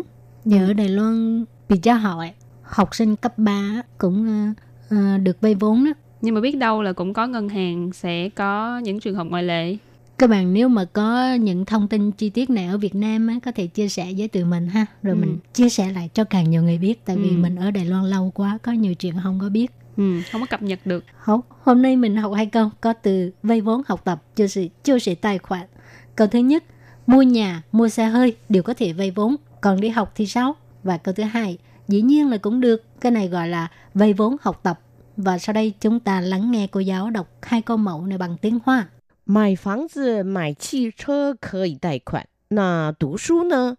[0.46, 2.32] Giờ ở Đài Loan bị cho hỏi
[2.64, 4.58] học sinh cấp 3 cũng uh,
[4.96, 5.92] uh, được vay vốn đó.
[6.22, 9.44] Nhưng mà biết đâu là cũng có ngân hàng sẽ có những trường hợp ngoại
[9.44, 9.78] lệ.
[10.18, 13.36] Các bạn nếu mà có những thông tin chi tiết này ở Việt Nam á,
[13.46, 14.86] có thể chia sẻ với tụi mình ha.
[15.04, 15.20] Rồi Ừ.
[15.22, 17.06] mình chia sẻ lại cho càng nhiều người biết.
[17.06, 17.38] Tại vì Ừ.
[17.38, 19.72] mình ở Đài Loan lâu quá, có nhiều chuyện không có biết.
[19.97, 21.05] Ừ, không có cập nhật được.
[21.17, 25.67] Hậu, hôm nay mình học hai câu có từ vay vốn học tập, 就是就是贷款.
[26.15, 26.65] Câu thứ nhất,
[27.07, 30.57] mua nhà, mua xe hơi đều có thể vay vốn, còn đi học thì sao?
[30.83, 34.37] Và câu thứ hai, dĩ nhiên là cũng được, cái này gọi là vay vốn
[34.41, 34.81] học tập.
[35.17, 38.37] Và sau đây chúng ta lắng nghe cô giáo đọc hai câu mẫu này bằng
[38.37, 38.89] tiếng Hoa.
[39.25, 43.77] 买房子、买汽车可以贷款，那读书呢？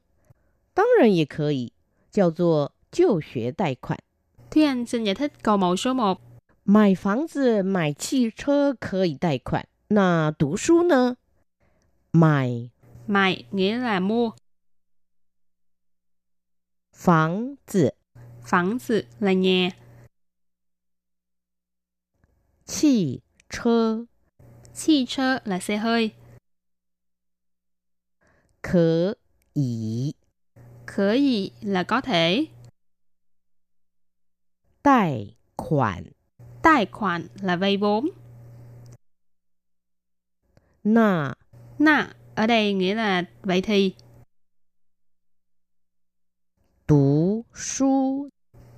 [0.74, 1.72] 当然也可以，
[2.12, 3.98] 叫做就学贷款。
[4.55, 6.21] Thúy Anh xin giải thích câu mẫu số 1.
[6.65, 9.67] Mài phẳng zi, mài chi chơ, có thể đài khoản.
[9.89, 10.97] Nà đú su nè?
[12.13, 12.71] Mài.
[13.07, 14.31] Mài nghĩa là mua.
[16.97, 17.91] Phẳng zi.
[18.47, 19.71] Phẳng zi là nhà.
[22.67, 24.05] Chi chơ.
[24.75, 26.11] Chi chơ là xe hơi.
[28.63, 29.15] Có
[29.55, 30.13] thể.
[30.87, 32.47] Có thể là có thể.
[34.83, 36.05] Tài khoản
[36.63, 38.09] Tài khoản là vay vốn.
[40.85, 41.35] Nà
[41.79, 43.95] Nà ở đây nghĩa là vậy thì.
[46.87, 48.29] Tú su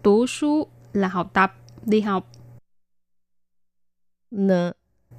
[0.03, 2.33] Tú su là học tập, đi học.
[4.31, 4.73] Nơ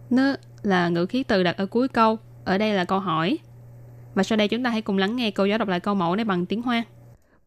[0.10, 2.18] Nơ là ngữ khí từ đặt ở cuối câu.
[2.46, 3.38] Ở đây là câu hỏi.
[4.14, 6.16] Và sau đây chúng ta hãy cùng lắng nghe cô giáo đọc lại câu mẫu
[6.16, 6.84] này bằng tiếng Hoa.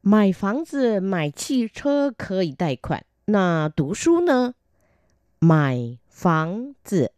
[0.03, 3.03] Mài phẳng zi, mài chi chơ, có tài khoản.
[3.28, 4.54] 那读书呢？
[5.40, 7.12] 买房子、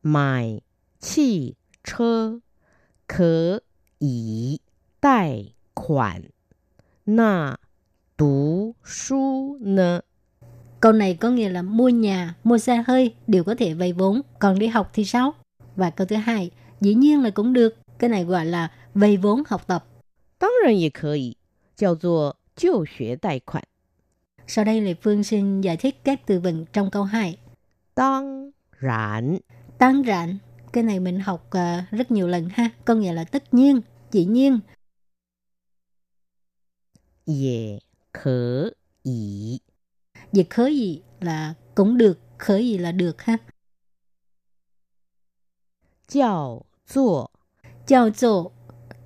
[0.00, 0.60] 买
[0.98, 2.40] 汽车
[3.06, 3.62] 可
[3.98, 4.60] 以
[5.00, 5.44] 贷
[5.74, 6.24] 款，
[7.04, 7.58] 那
[8.16, 10.02] 读书呢？
[10.80, 14.22] Câu này có nghĩa là mua nhà, mua xe hơi đều có thể vay vốn,
[14.38, 15.34] còn đi học thì sao?
[15.76, 19.42] Và câu thứ hai, dĩ nhiên là cũng được, cái này gọi là vay vốn
[19.46, 19.84] học tập.
[20.38, 21.36] 当然也可以，
[21.76, 23.62] 叫做就学贷款。
[24.47, 27.37] sau đây Lệ Phương xin giải thích các từ vựng trong câu 2.
[27.95, 28.51] Tăng
[28.81, 29.37] rạn.
[29.77, 30.37] Tăng rạn.
[30.73, 32.69] Cái này mình học uh, rất nhiều lần ha.
[32.85, 34.59] Có nghĩa là tất nhiên, dĩ nhiên.
[37.25, 37.79] Dễ
[38.13, 38.69] khở
[39.03, 39.59] ý.
[40.31, 43.37] Dễ khở ý là cũng được, khở ý là được ha.
[46.07, 47.25] Chào dụ.
[47.87, 48.49] Chào dụ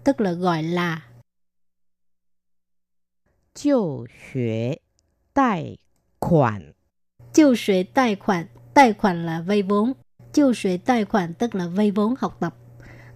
[0.04, 1.10] tức là gọi là.
[3.54, 4.06] Chào
[5.37, 5.77] 贷
[6.19, 6.73] 款。
[7.33, 8.47] chiêu xuế tài khoản.
[8.75, 9.93] Tài khoản là vay vốn.
[10.33, 12.55] Chiêu xuế tài khoản tức là vay vốn học tập.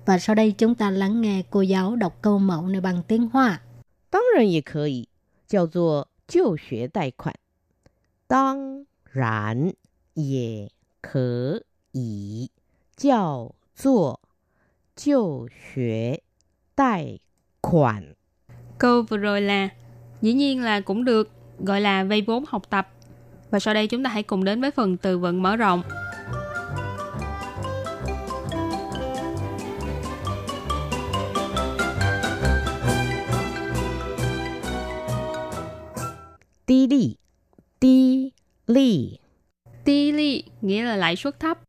[0.06, 3.28] Và sau đây chúng ta lắng nghe cô giáo đọc câu mẫu này bằng tiếng
[3.32, 3.60] Hoa.
[4.10, 5.08] 当然也可以，
[5.46, 7.34] 叫做就学贷款。
[8.26, 9.72] 当然
[10.14, 10.70] 也
[11.02, 12.50] 可以，
[12.96, 14.20] 叫做
[14.94, 16.22] 就学
[16.74, 17.18] 贷
[17.60, 18.14] 款。
[18.78, 19.68] Câu vừa rồi là
[20.22, 21.30] dĩ nhiên là cũng được,
[21.65, 22.87] gọi là vay vốn học tập.
[23.49, 25.81] Và sau đây chúng ta hãy cùng đến với phần từ vựng mở rộng.
[36.65, 37.15] Tí lì,
[37.79, 38.31] tí
[38.67, 39.17] lì.
[39.85, 41.59] Tí lì nghĩa là lãi suất thấp.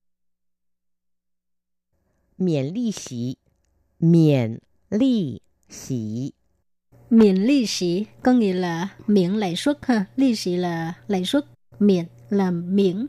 [2.39, 3.35] Miễn lì xí,
[4.01, 4.59] miễn
[4.91, 5.39] lì
[5.71, 6.31] xí
[7.12, 10.06] Miễn ly sĩ có nghĩa là miễn lãi suất ha.
[10.16, 11.46] Ly sĩ là lãi suất,
[11.80, 13.08] miễn là miễn.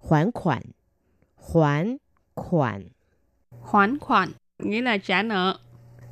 [0.00, 0.62] 还款，
[1.36, 1.98] 还
[2.34, 2.82] 款，
[3.60, 5.58] khoản khoản nghĩa là trả nợ.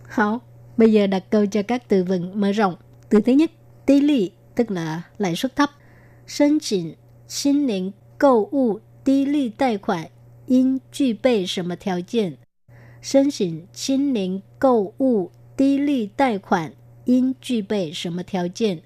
[0.04, 0.40] Hảo,
[0.76, 2.76] bây giờ đặt câu cho các từ vựng mở rộng.
[3.08, 3.50] Từ thứ nhất,
[3.86, 5.70] tí lị tức là lãi suất thấp.
[6.26, 10.10] 申请新年购物低利贷款
[10.46, 12.36] 应具备什么条件？
[13.00, 16.72] 申请新年 购物低利贷款
[17.04, 18.82] 应具备什么条件？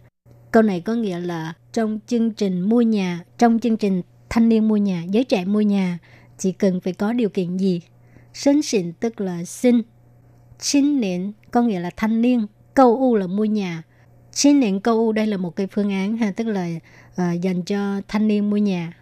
[0.50, 4.68] Câu này có nghĩa là trong chương trình mua nhà, trong chương trình thanh niên
[4.68, 5.98] mua nhà, giới trẻ mua nhà,
[6.38, 7.80] chỉ cần phải có điều kiện gì?
[8.34, 9.82] Sinh xịn tức là sinh,
[10.58, 13.82] chín niên có nghĩa là thanh niên, câu u là mua nhà.
[14.32, 16.68] Chín niên câu u đây là một cái phương án ha, tức là
[17.12, 18.92] uh, dành cho thanh niên mua nhà.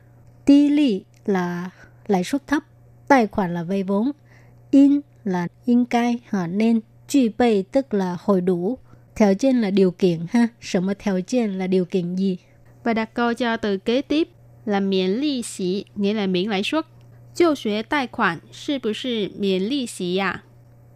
[0.45, 1.71] Tỷ lệ là
[2.07, 2.63] lãi suất thấp,
[3.09, 4.11] tài khoản là vay vốn,
[4.71, 8.79] in là in cai, ha, nên, truy bày tức là hồi đủ,
[9.17, 12.39] theo trên là điều kiện ha,什么条件 là điều kiện gì.
[12.85, 14.29] Và đặt câu cho từ kế tiếp
[14.65, 16.87] là miễn利息, nghĩa là miễn lãi suất.
[17.35, 20.43] 就学贷款是不是免利息呀？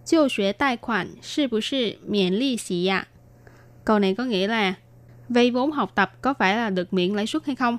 [0.04, 3.06] 就学贷款是不是免利息呀？
[3.84, 4.74] Câu này có nghĩa là
[5.28, 7.78] vay vốn học tập có phải là được miễn lãi suất hay không?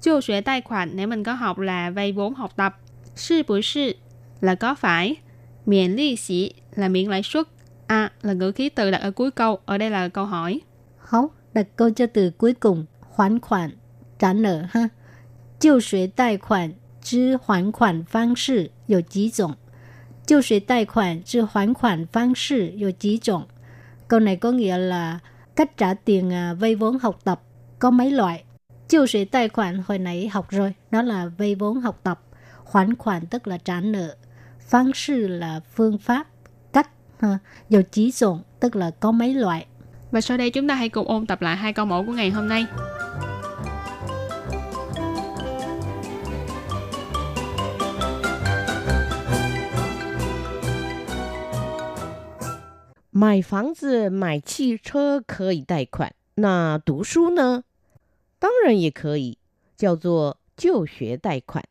[0.00, 2.74] 就学贷款 nếu mình có học là vay vốn học tập.
[3.16, 3.96] 是不是
[4.40, 5.16] là có phải.
[5.65, 7.47] Miễn lý sĩ là miễn lãi suất.
[7.87, 9.59] A là ngữ khí từ đặt ở cuối câu.
[9.65, 10.61] Ở đây là câu hỏi.
[10.97, 12.85] Hấu, đặt câu cho từ cuối cùng.
[12.99, 13.71] Hoàn khoản,
[14.19, 14.87] trả nợ ha.
[15.59, 19.51] Chiêu xuế tài khoản, chứ hoàn khoản phương sự, có chí dụng.
[20.27, 23.43] Chiêu xuế tài khoản, chứ hoàn khoản phương sự, có chí dụng.
[24.07, 25.19] Câu này có nghĩa là
[25.55, 27.41] cách trả tiền à, vay vốn học tập
[27.79, 28.43] có mấy loại.
[28.87, 32.21] Chiêu xuế tài khoản hồi nãy học rồi, đó là vay vốn học tập.
[32.63, 34.15] Khoản khoản tức là trả nợ.
[34.70, 36.26] Phương sư là phương pháp,
[36.72, 36.90] cách.
[37.18, 37.38] Ha.
[37.68, 39.66] Dầu chỉ dụng tức là có mấy loại.
[40.10, 42.30] Và sau đây chúng ta hãy cùng ôn tập lại hai câu mẫu của ngày
[42.30, 42.66] hôm nay.
[53.18, 57.62] 买房子、买汽车可以贷款，那读书呢？
[58.38, 59.38] 当然也可以，
[59.74, 61.64] 叫做就学贷款。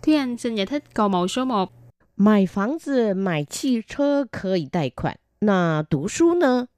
[0.00, 1.75] Thúy Anh xin giải thích câu mẫu số 1.
[2.16, 6.68] 买房子、买汽车可以贷款，那读书呢？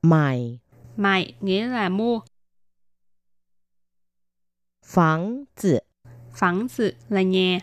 [0.00, 0.60] 买
[0.96, 2.24] Mày nghĩa là mua,
[4.82, 5.84] 房子、
[6.30, 7.60] phẳng sự là nhà,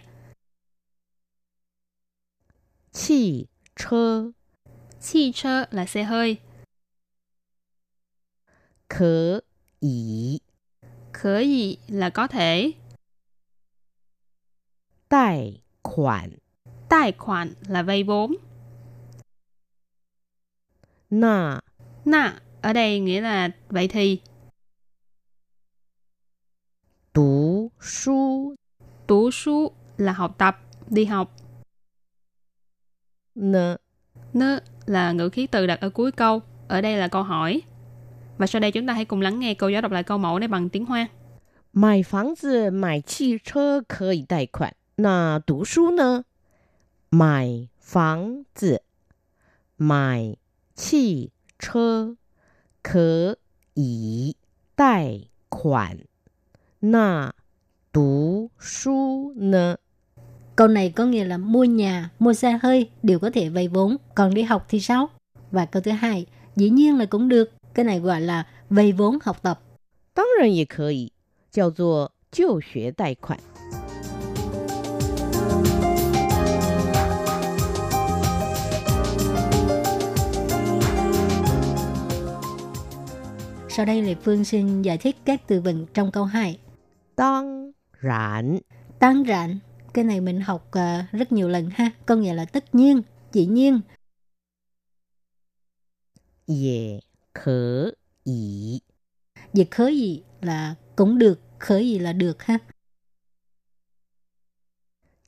[2.92, 4.34] 汽车
[5.00, 6.42] chi chơ là xe hơi,
[8.88, 9.44] 可
[9.80, 10.42] 以
[11.14, 12.76] khở gì là có thể,
[15.08, 16.32] 贷款，
[16.93, 18.35] Tài khoản là vay vốn.
[21.11, 21.61] Nà.
[22.05, 24.21] Nà ở đây nghĩa là vậy thì.
[27.13, 28.55] Tú su.
[29.07, 31.37] Tú su là học tập, đi học.
[33.35, 33.77] Nơ.
[34.33, 36.43] Nơ là ngữ khí từ đặt ở cuối câu.
[36.69, 37.63] Ở đây là câu hỏi.
[38.39, 40.39] Và sau đây chúng ta hãy cùng lắng nghe cô giáo đọc lại câu mẫu
[40.39, 41.09] này bằng tiếng Hoa.
[41.73, 44.73] Mài phẳng zi, mài chi chơ, có tài khoản.
[44.97, 46.23] Nà, tú su nơ?
[47.12, 48.82] 买房子、
[49.78, 50.36] 买
[50.76, 52.18] 汽车
[52.82, 53.38] 可
[53.74, 54.36] 以
[54.76, 55.98] 贷款，
[56.80, 57.34] 那
[57.92, 59.78] 读书呢？
[60.56, 63.98] Câu này có nghĩa là mua nhà, mua xe hơi đều có thể vay vốn,
[64.16, 65.10] còn đi học thì sao?
[65.52, 67.52] Và câu thứ hai, dĩ nhiên là cũng được.
[67.74, 69.62] Cái này gọi là vay vốn học tập.
[70.14, 71.12] 当然也可以，
[71.52, 73.40] 叫做就学贷款。
[83.77, 86.59] Sau đây Lệ Phương xin giải thích các từ vựng trong câu 2.
[87.17, 88.59] Tăng rạn
[88.99, 89.59] Tăng rạn
[89.95, 91.91] Cái này mình học uh, rất nhiều lần ha.
[92.07, 93.81] Có nghĩa là tất nhiên, dĩ nhiên.
[96.47, 97.01] Dễ
[97.35, 97.91] khở
[98.25, 98.81] ý
[99.53, 102.59] Dễ khở ý là cũng được, khở ý là được ha.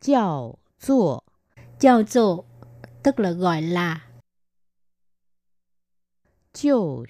[0.00, 1.18] Chào dụ
[1.80, 2.44] Chào dụ
[3.02, 4.08] tức là gọi là.
[6.52, 7.04] Chào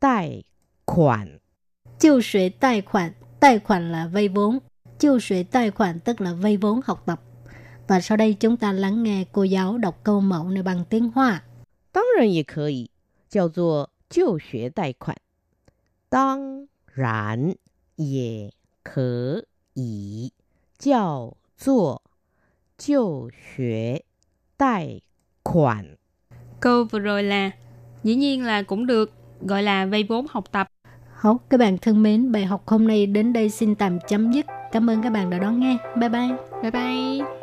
[0.00, 0.42] 贷
[0.84, 1.38] 款。
[1.98, 3.12] chiêu xuế tài khoản.
[3.40, 4.58] Tài khoản là vay vốn.
[4.98, 7.20] Chiêu xuế tài khoản tức là vay vốn học tập.
[7.88, 11.10] Và sau đây chúng ta lắng nghe cô giáo đọc câu mẫu này bằng tiếng
[11.14, 11.42] Hoa.
[11.92, 12.90] 当然也可以，
[13.30, 15.16] 叫做就学贷款。
[16.10, 17.54] 当然
[17.96, 20.32] 也可以，
[20.78, 22.02] 叫做
[22.76, 24.04] 就学
[24.58, 25.00] 贷
[25.42, 25.96] 款。
[26.60, 27.50] Câu vừa rồi là
[28.02, 30.67] dĩ nhiên là cũng được, gọi là vay vốn học tập.
[31.13, 34.45] Hấu, các bạn thân mến, bài học hôm nay đến đây xin tạm chấm dứt.
[34.71, 35.77] Cảm ơn các bạn đã đón nghe.
[35.95, 36.29] Bye bye.
[36.61, 37.40] Bye bye!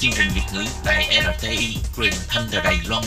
[0.00, 1.06] Chương trình Việt ngữ tại
[1.38, 3.04] RTI truyền thanh từ Đài Loan.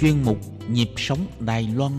[0.00, 0.38] Chuyên mục
[0.68, 1.92] Nhịp sống Đài Loan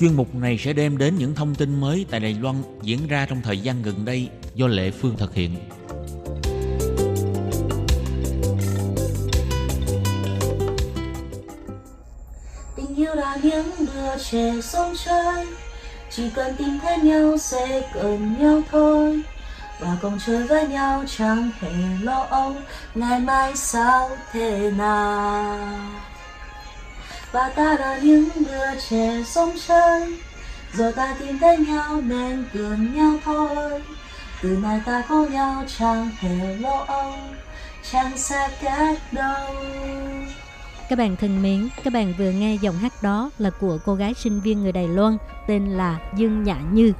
[0.00, 3.26] Chuyên mục này sẽ đem đến những thông tin mới tại Đài Loan diễn ra
[3.26, 5.56] trong thời gian gần đây do Lệ Phương thực hiện.
[14.30, 15.46] Trẻ sông chơi.
[16.10, 19.22] Chỉ cần tìm thấy nhau sẽ cần nhau thôi.
[19.80, 21.70] Và cùng chơi với nhau chẳng hề
[22.02, 22.54] lo âu.
[22.94, 25.58] Ngày mai sao thế nào?
[27.32, 30.18] Và ta là những đứa trẻ sông chơi.
[30.74, 33.82] Giờ ta tìm thấy nhau nên gần nhau thôi.
[34.42, 37.12] Từ nay ta có nhau chẳng hề lo âu.
[37.92, 39.54] Chẳng xa cách đâu.
[40.88, 44.14] Các bạn thân mến, các bạn vừa nghe giọng hát đó là của cô gái
[44.14, 46.92] sinh viên người Đài Loan tên là Dương Nhã Như.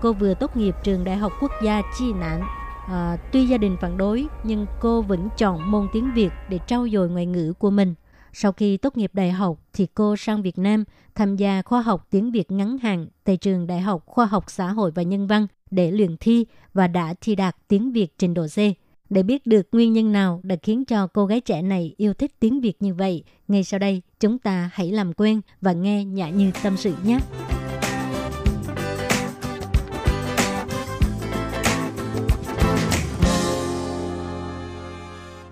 [0.00, 2.42] Cô vừa tốt nghiệp trường Đại học Quốc gia Chi Nạn.
[2.88, 6.88] À, tuy gia đình phản đối nhưng cô vẫn chọn môn tiếng Việt để trau
[6.88, 7.94] dồi ngoại ngữ của mình.
[8.32, 12.06] Sau khi tốt nghiệp đại học thì cô sang Việt Nam tham gia khoa học
[12.10, 15.46] tiếng Việt ngắn hạn tại trường Đại học Khoa học Xã hội và Nhân văn
[15.70, 18.58] để luyện thi và đã thi đạt tiếng Việt trình độ C.
[19.10, 22.32] Để biết được nguyên nhân nào đã khiến cho cô gái trẻ này yêu thích
[22.40, 26.28] tiếng Việt như vậy, ngay sau đây chúng ta hãy làm quen và nghe Nhã
[26.28, 27.18] Như tâm sự nhé.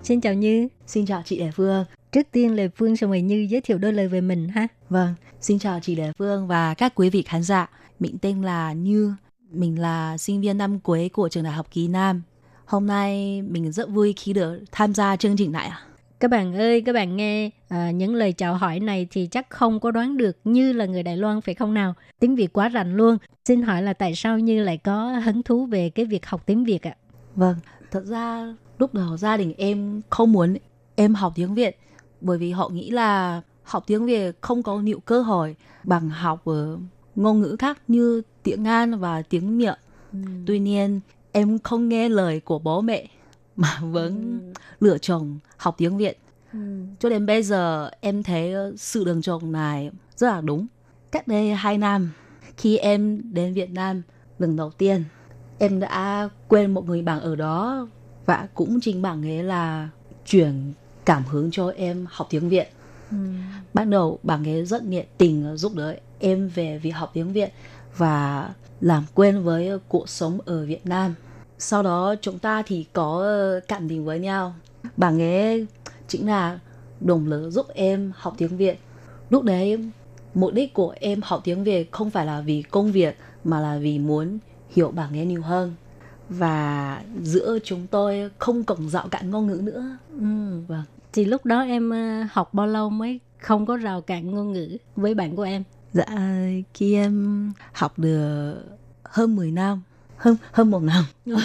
[0.03, 0.67] Xin chào Như.
[0.87, 1.85] Xin chào chị Lệ Phương.
[2.11, 4.67] Trước tiên Lệ Phương xin mời Như giới thiệu đôi lời về mình ha.
[4.89, 7.69] Vâng, xin chào chị Lệ Phương và các quý vị khán giả.
[7.99, 9.13] Mình tên là Như,
[9.51, 12.21] mình là sinh viên năm cuối của trường đại học Kỳ Nam.
[12.65, 15.71] Hôm nay mình rất vui khi được tham gia chương trình này.
[16.19, 19.79] Các bạn ơi, các bạn nghe à, những lời chào hỏi này thì chắc không
[19.79, 21.93] có đoán được Như là người Đài Loan phải không nào?
[22.19, 23.17] Tiếng Việt quá rành luôn.
[23.45, 26.63] Xin hỏi là tại sao Như lại có hứng thú về cái việc học tiếng
[26.63, 26.95] Việt ạ?
[27.35, 27.55] Vâng,
[27.91, 30.57] thật ra lúc đầu gia đình em không muốn
[30.95, 31.79] em học tiếng Việt
[32.21, 36.45] bởi vì họ nghĩ là học tiếng Việt không có nhiều cơ hội bằng học
[36.45, 36.77] ở
[37.15, 39.79] ngôn ngữ khác như tiếng Anh và tiếng Nhật.
[40.11, 40.19] Ừ.
[40.45, 40.99] Tuy nhiên
[41.35, 43.07] em không nghe lời của bố mẹ
[43.55, 44.61] mà vẫn ừ.
[44.79, 46.19] lựa chọn học tiếng Việt.
[46.53, 46.59] Ừ.
[46.99, 50.67] Cho đến bây giờ em thấy sự đường chọn này rất là đúng.
[51.11, 52.11] Cách đây 2 năm
[52.57, 54.01] khi em đến Việt Nam
[54.39, 55.03] lần đầu tiên
[55.59, 57.87] em đã quên một người bạn ở đó
[58.25, 59.89] và cũng chính bạn ấy là
[60.25, 60.73] chuyển
[61.05, 62.69] cảm hứng cho em học tiếng Việt.
[63.11, 63.17] Ừ.
[63.73, 67.53] Ban đầu bạn ấy rất nhiệt tình giúp đỡ em về việc học tiếng Việt
[67.97, 68.49] và
[68.81, 71.15] làm quen với cuộc sống ở Việt Nam.
[71.57, 73.25] Sau đó chúng ta thì có
[73.67, 74.55] cảm tình với nhau.
[74.97, 75.67] Bạn ấy
[76.07, 76.59] chính là
[76.99, 78.79] đồng lực giúp em học tiếng Việt.
[79.29, 79.79] Lúc đấy
[80.33, 83.77] mục đích của em học tiếng Việt không phải là vì công việc mà là
[83.77, 84.37] vì muốn
[84.69, 85.75] hiểu bạn ấy nhiều hơn
[86.29, 89.97] và giữa chúng tôi không còn rào cản ngôn ngữ nữa.
[90.19, 90.59] Ừ.
[90.67, 90.83] Vâng.
[91.13, 91.91] Thì lúc đó em
[92.31, 95.63] học bao lâu mới không có rào cản ngôn ngữ với bạn của em?
[95.93, 96.05] Dạ
[96.73, 98.55] khi em học được
[99.03, 99.81] hơn 10 năm
[100.17, 101.03] hơn hơn một năm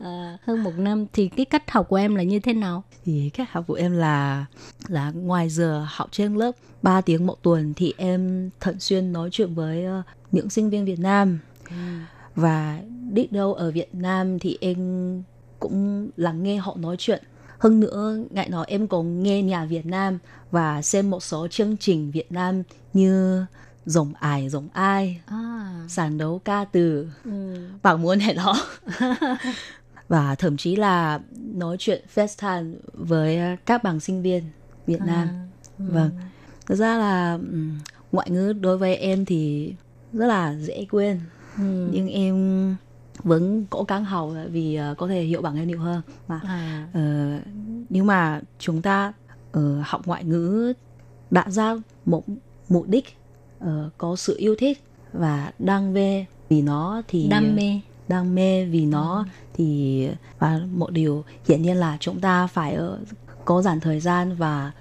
[0.00, 2.82] à, hơn một năm thì cái cách học của em là như thế nào?
[3.04, 4.46] Thì cách học của em là
[4.88, 9.28] là ngoài giờ học trên lớp 3 tiếng một tuần thì em thường xuyên nói
[9.32, 11.38] chuyện với uh, những sinh viên Việt Nam.
[11.70, 11.76] Ừ.
[12.34, 15.22] và đi đâu ở Việt Nam thì em
[15.60, 17.22] cũng lắng nghe họ nói chuyện.
[17.58, 20.18] Hơn nữa ngại nói em còn nghe nhà Việt Nam
[20.50, 23.44] và xem một số chương trình Việt Nam như
[23.86, 25.84] rồng ải rồng ai à.
[25.88, 27.68] sàn đấu ca từ ừ.
[27.82, 28.56] bảo muốn hẹn họ
[30.08, 31.20] và thậm chí là
[31.54, 34.44] nói chuyện FaceTime với các bằng sinh viên
[34.86, 35.06] Việt à.
[35.06, 35.28] Nam
[35.78, 35.84] ừ.
[35.88, 36.10] vâng
[36.66, 37.38] thực ra là
[38.12, 39.74] ngoại ngữ đối với em thì
[40.12, 41.20] rất là dễ quên
[41.58, 41.88] ừ.
[41.92, 42.76] nhưng em
[43.22, 46.88] vẫn cố gắng học vì uh, có thể hiểu bằng em nhiều hơn mà à.
[46.90, 47.42] uh,
[47.88, 49.12] nhưng mà chúng ta
[49.58, 50.72] uh, học ngoại ngữ
[51.30, 51.74] đã ra
[52.04, 52.24] một
[52.68, 53.04] mục đích
[53.66, 57.80] uh, có sự yêu thích và đam mê vì nó thì đam mê.
[58.08, 59.24] Đam mê vì nó ừ.
[59.54, 60.08] thì
[60.38, 62.98] và một điều hiển nhiên là chúng ta phải uh,
[63.44, 64.72] có dành thời gian và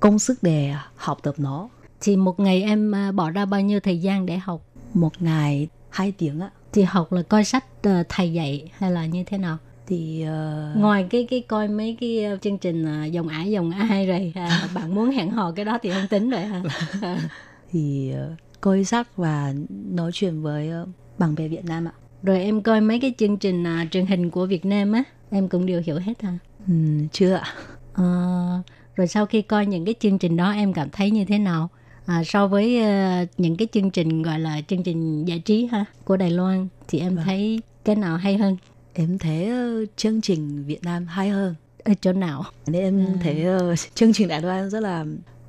[0.00, 1.68] công sức để học tập nó.
[2.00, 4.60] Thì một ngày em bỏ ra bao nhiêu thời gian để học?
[4.94, 6.50] Một ngày hai tiếng ạ.
[6.72, 9.56] Thì học là coi sách uh, thầy dạy hay là như thế nào?
[9.86, 10.76] Thì uh...
[10.76, 14.94] ngoài cái cái coi mấy cái chương trình dòng ải dòng ai rồi à, bạn
[14.94, 16.62] muốn hẹn hò cái đó thì không tính rồi ha
[17.72, 21.92] thì uh, coi sách và nói chuyện với uh, bạn bè Việt Nam ạ
[22.22, 25.48] rồi em coi mấy cái chương trình uh, truyền hình của Việt Nam á em
[25.48, 26.74] cũng đều hiểu hết hả ừ,
[27.12, 27.54] chưa ạ
[27.92, 28.66] uh,
[28.96, 31.68] rồi sau khi coi những cái chương trình đó em cảm thấy như thế nào
[32.06, 35.84] à, so với uh, những cái chương trình gọi là chương trình giải trí ha
[36.04, 37.24] của Đài Loan thì em Vâng.
[37.24, 38.56] thấy cái nào hay hơn
[38.92, 41.54] Em thấy ờ, chương trình Việt Nam hay hơn.
[41.84, 43.20] ở chỗ nào Nên em À.
[43.22, 45.04] thấy ờ, chương trình Đài Loan rất là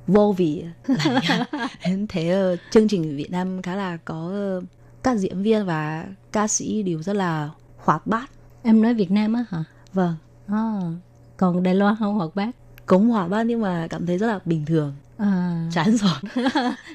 [0.06, 0.64] vô vị.
[1.80, 4.60] em thấy ờ, chương trình Việt Nam khá là có ờ,
[5.02, 8.30] các diễn viên và ca sĩ đều rất là hoạt bát.
[8.62, 10.14] em nói Việt Nam á hả Vâng,
[10.46, 10.80] à,
[11.36, 12.50] còn Đài Loan không hoạt bát
[12.86, 14.94] cũng hoạt bát nhưng mà cảm thấy rất là bình thường.
[15.16, 16.44] à, Chán rồi.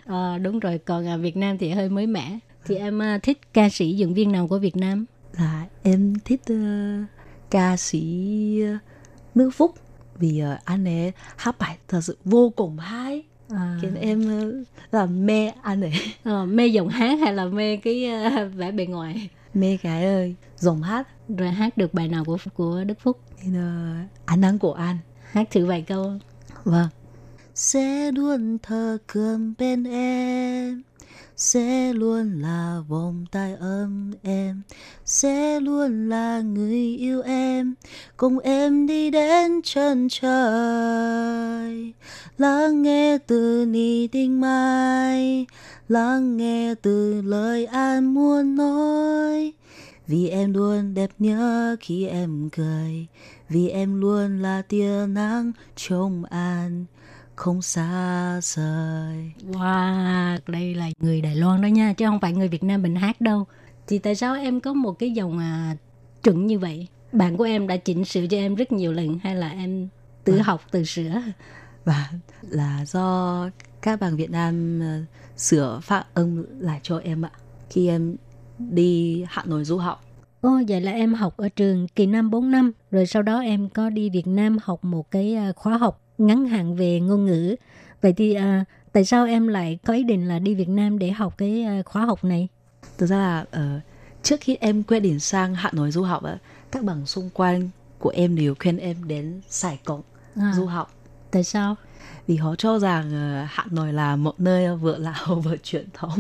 [0.06, 3.40] à, đúng rồi còn à, Việt Nam thì hơi mới mẻ thì em à, thích
[3.54, 5.06] ca sĩ diễn viên nào của Việt Nam
[5.38, 6.56] là em thích ờ,
[7.50, 8.02] ca sĩ
[8.62, 8.78] ờ,
[9.36, 9.76] Nước Phúc
[10.20, 13.24] vì ờ, anh ấy hát bài thật sự vô cùng hay.
[13.50, 14.52] À, khiến em ờ,
[14.92, 15.94] rất là mê anh ấy
[16.24, 19.30] ờ, mê giọng hát hay là mê cái à, vẻ bề ngoài?
[19.54, 21.08] Mê cái ơi dòng hát.
[21.38, 23.20] Rồi hát được bài nào của của Đức Phúc?
[23.44, 23.96] Nên ờ,
[24.26, 24.98] ánh nắng của anh
[25.32, 26.14] hát thử vài câu.
[26.64, 26.88] Vâng.
[27.56, 30.82] Sẽ luôn thờ cơm bên em
[31.38, 34.62] sẽ luôn là vòng tay ấm em
[35.06, 37.74] sẽ luôn là người yêu em.
[38.18, 41.94] Cùng em đi đến chân trời.
[42.38, 45.46] Lắng nghe từ nỉ tình mai.
[45.88, 49.54] Lắng nghe từ lời an muốn nói.
[50.08, 53.08] Vì em luôn đẹp nhớ khi em cười.
[53.50, 56.86] Vì em luôn là tia nắng trong an
[57.38, 62.48] không xa rời Wow, đây là người Đài Loan đó nha, chứ không phải người
[62.48, 63.46] Việt Nam mình hát đâu.
[63.88, 65.76] Thì tại sao em có một cái dòng à,
[66.24, 66.88] chuẩn như vậy?
[67.12, 69.88] Bạn của em đã chỉnh sửa cho em rất nhiều lần hay là em
[70.24, 71.22] tự học tự sửa?
[71.86, 72.10] và
[72.42, 73.50] là do
[73.82, 75.04] các bạn Việt Nam ờ,
[75.38, 77.32] sửa phát âm lại cho em ạ
[77.70, 78.16] khi em
[78.60, 80.04] đi Hà Nội du học
[80.42, 83.70] Ồ, vậy là em học ở trường kỳ năm 4 năm, rồi sau đó em
[83.70, 87.56] có đi Việt Nam học một cái à, khóa học ngắn hạn về ngôn ngữ.
[88.02, 91.12] Vậy thì à, tại sao em lại có ý định là đi Việt Nam để
[91.12, 92.48] học cái à, khóa học này?
[92.98, 93.80] thực ra là ờ,
[94.24, 96.38] trước khi em quyết định sang Hà Nội du học á,
[96.72, 100.02] các bạn xung quanh của em đều khuyên em đến Sài Gòn
[100.36, 100.92] À, du học
[101.32, 101.76] tại sao?
[102.28, 106.20] vì họ cho rằng ờ, Hà Nội là một nơi vừa lão vừa truyền thống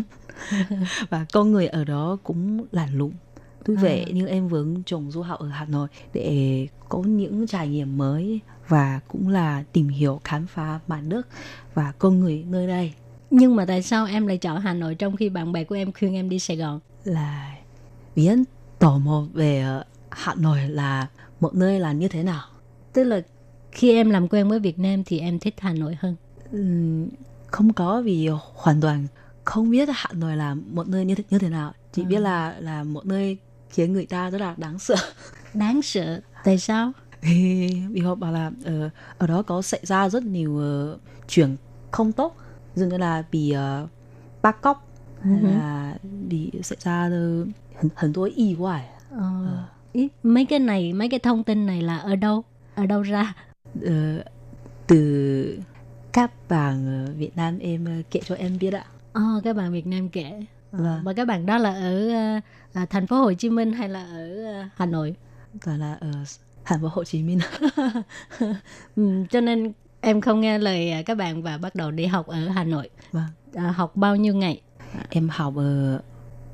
[1.09, 3.11] và con người ở đó cũng lành lụng
[3.65, 3.81] tuy À.
[3.81, 7.97] vậy nhưng em vẫn chồng du học ở Hà Nội để có những trải nghiệm
[7.97, 11.27] mới và cũng là tìm hiểu khám phá bản đất
[11.73, 12.93] và con người nơi đây
[13.29, 15.91] Nhưng mà tại sao em lại chọn Hà Nội trong khi bạn bè của em
[15.93, 16.79] khuyên em đi Sài Gòn?
[17.03, 17.55] là
[18.15, 18.43] vì em
[18.79, 21.07] tò mò về ờ, Hà Nội là
[21.39, 22.43] một nơi là như thế nào
[22.93, 23.21] Tức là
[23.71, 26.15] khi em làm quen với Việt Nam thì em thích Hà Nội hơn.
[27.47, 29.07] Không có vì hoàn toàn
[29.43, 32.55] không biết Hà Nội là một nơi như thế, như thế nào chỉ biết là
[32.59, 33.37] là một nơi
[33.69, 34.95] khiến người ta rất là đáng sợ
[35.53, 36.21] Đáng sợ.
[36.43, 36.91] Tại sao?
[37.91, 41.55] vì họ bảo là uh, ở đó có xảy ra rất nhiều ờ, uh, chuyển
[41.91, 42.35] không tốt.
[42.75, 43.89] Dụ như là bị ờ, uh,
[44.41, 44.87] bắt cóc
[45.21, 45.97] hay ừ là
[46.29, 47.09] bị xảy ra
[47.95, 48.85] hẳn uh, y hoài.
[49.15, 50.11] Uh, uh.
[50.23, 52.43] mấy cái này mấy cái thông tin này là ở đâu?
[52.75, 53.33] Ở đâu ra?
[53.79, 54.25] Uh,
[54.87, 55.59] từ
[56.13, 58.85] các bạn Việt Nam em kể cho em biết ạ.
[59.13, 60.41] Ờ, các bạn Việt Nam kể.
[60.71, 61.01] Vâng.
[61.03, 62.09] và các bạn đó là ở
[62.73, 65.15] à, thành phố Hồ Chí Minh hay là ở à, Hà Nội?
[65.65, 66.11] Toàn là ở
[66.67, 67.39] Hà Nội Hồ Chí Minh
[68.95, 72.27] Ừ, cho nên em không nghe lời à, các bạn và bắt đầu đi học
[72.27, 72.89] ở Hà Nội.
[73.11, 74.61] vâng À, học bao nhiêu ngày?
[75.09, 75.99] em học ở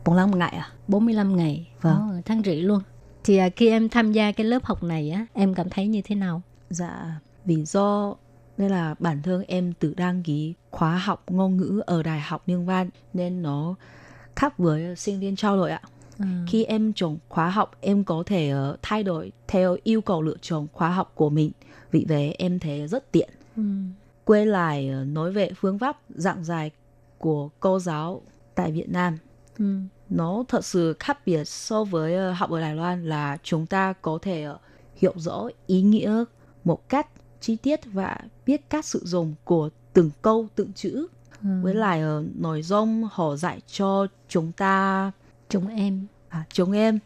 [0.05, 1.67] 45 ngày à 45 ngày.
[1.81, 1.95] Vâng.
[1.95, 2.79] Ồ, tháng rưỡi luôn.
[3.23, 6.01] Thì à, khi em tham gia cái lớp học này á, em cảm thấy như
[6.05, 6.41] thế nào?
[6.69, 8.15] Dạ, vì do
[8.57, 12.43] đây là bản thân em tự đăng ký khóa học ngôn ngữ ở Đại học
[12.47, 13.75] Nhân văn nên nó
[14.35, 15.81] khác với sinh viên trao đổi ạ.
[16.19, 16.45] À.
[16.47, 20.37] Khi em chọn khóa học, em có thể ờ, thay đổi theo yêu cầu lựa
[20.41, 21.51] chọn khóa học của mình.
[21.91, 23.29] Vì vậy em thấy rất tiện.
[23.55, 23.63] Ừ.
[24.25, 26.71] Quay lại ờ, nói về phương pháp giảng dạy
[27.17, 28.21] của cô giáo
[28.55, 29.17] tại Việt Nam.
[29.59, 29.77] Ừ.
[30.09, 33.93] Nó thật sự khác biệt so với ờ, học ở Đài Loan là chúng ta
[33.93, 34.57] có thể ờ,
[34.95, 36.23] hiểu rõ ý nghĩa
[36.63, 37.07] một cách
[37.41, 41.07] chi tiết và biết cách sử dụng của từng câu từng chữ.
[41.41, 41.49] Ừ.
[41.61, 45.11] Với lại ờ, nội dung họ dạy cho chúng ta
[45.53, 46.05] Chúng em.
[46.29, 46.99] à, chúng em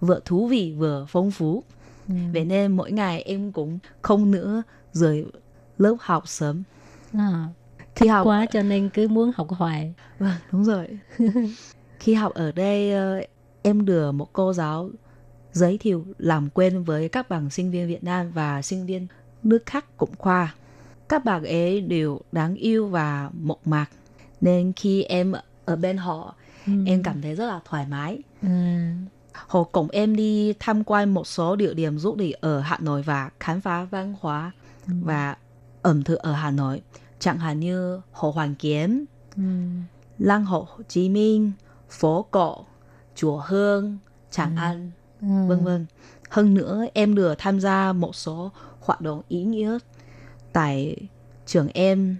[0.00, 1.62] vừa thú vị vừa phong phú.
[2.08, 2.14] Ừ.
[2.32, 4.62] Vậy nên mỗi ngày em cũng không nữa
[4.92, 5.24] rời
[5.78, 6.62] lớp học sớm.
[7.12, 7.46] À,
[7.94, 9.94] Khi học quá cho nên cứ muốn học hoài.
[10.18, 10.86] Vâng, đúng rồi.
[12.00, 13.20] Khi học ở đây, ờ,
[13.62, 14.90] em được một cô giáo
[15.52, 19.06] giới thiệu làm quen với các bạn sinh viên Việt Nam và sinh viên
[19.42, 20.54] nước khác cũng khoa.
[21.08, 23.86] Các bạn ấy đều đáng yêu và mộc mạc.
[24.40, 25.32] Nên khi em
[25.64, 26.34] ở bên họ,
[26.70, 26.90] Ừ.
[26.90, 28.18] em cảm thấy rất là thoải mái.
[28.42, 28.96] À.
[29.32, 33.02] Họ cùng em đi tham quan một số địa điểm du lịch ở Hà Nội
[33.02, 34.52] và khám phá văn hóa
[34.86, 35.36] và
[35.82, 36.82] ẩm thực ở Hà Nội.
[37.18, 39.04] Chẳng hạn như Hồ Hoàn Kiếm,
[39.36, 39.42] ừ.
[40.18, 41.52] Lăng Hồ Chí Minh,
[41.90, 42.64] phố cổ,
[43.14, 43.98] chùa Hương,
[44.30, 44.60] Tràng ừ.
[44.60, 44.90] An,
[45.20, 45.46] ừ.
[45.48, 45.86] vân vân.
[46.30, 48.50] Hơn nữa em được tham gia một số
[48.80, 49.78] hoạt động ý nghĩa
[50.52, 50.96] tại
[51.46, 52.16] trường em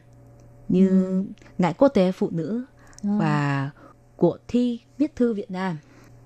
[0.68, 1.24] như ừ.
[1.58, 2.64] Ngày Quốc tế Phụ nữ
[3.02, 3.08] ừ.
[3.18, 3.70] và
[4.20, 5.76] cuộc thi viết thư Việt Nam.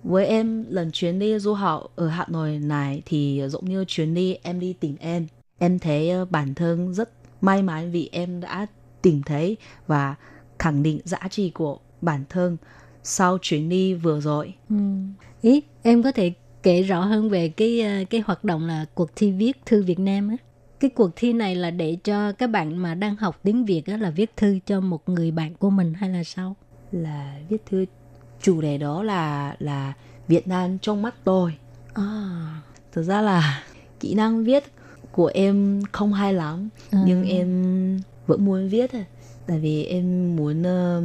[0.04, 4.14] Với em lần chuyến đi du học ở Hà Nội này thì giống như chuyến
[4.14, 5.26] đi em đi tìm em.
[5.58, 8.66] Em thấy ờ, bản thân rất may mắn vì em đã
[9.02, 10.14] tìm thấy và
[10.58, 12.56] khẳng định giá trị của bản thân
[13.02, 14.54] sau chuyến đi vừa rồi.
[14.70, 14.76] Ừ.
[15.42, 16.32] Ý, em có thể
[16.62, 19.98] kể rõ hơn về cái ờ, cái hoạt động là cuộc thi viết thư Việt
[19.98, 20.36] Nam á.
[20.80, 23.96] Cái cuộc thi này là để cho các bạn mà đang học tiếng Việt á
[23.96, 26.56] là viết thư cho một người bạn của mình hay là sao?
[26.94, 27.84] Là viết thư
[28.42, 29.92] chủ đề đó là là
[30.28, 31.54] Việt Nam trong mắt tôi.
[31.94, 32.60] À.
[32.92, 33.62] Thực ra là
[34.00, 34.64] kỹ năng viết
[35.12, 37.02] của em không hay lắm à.
[37.06, 38.90] nhưng em vẫn muốn viết
[39.46, 41.04] tại vì em muốn uh,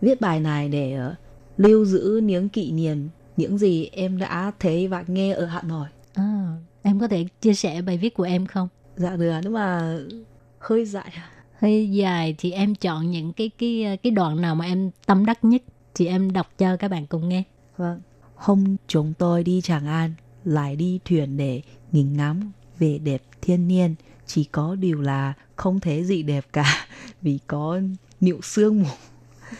[0.00, 1.14] viết bài này để uh,
[1.56, 5.88] lưu giữ những kỷ niệm những gì em đã thấy và nghe ở Hà Nội.
[6.14, 8.68] À, em có thể chia sẻ bài viết của em không?
[8.96, 9.98] Dạ được, nhưng mà
[10.58, 11.12] hơi dài.
[11.60, 15.44] Hơi dài thì em chọn những cái cái cái đoạn nào mà em tâm đắc
[15.44, 15.62] nhất
[15.94, 17.42] thì em đọc cho các bạn cùng nghe.
[17.76, 18.00] Vâng.
[18.34, 23.68] Hôm chúng tôi đi Tràng An, lại đi thuyền để nhìn ngắm về đẹp thiên
[23.68, 23.94] nhiên.
[24.26, 26.86] Chỉ có điều là không thấy gì đẹp cả
[27.22, 27.80] vì có
[28.20, 28.88] nịu sương mù.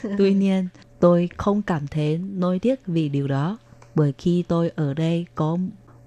[0.19, 0.69] Tuy nhiên,
[1.01, 3.59] tôi không cảm thấy nỗi tiếc vì điều đó.
[3.95, 5.59] Bởi khi tôi ở đây có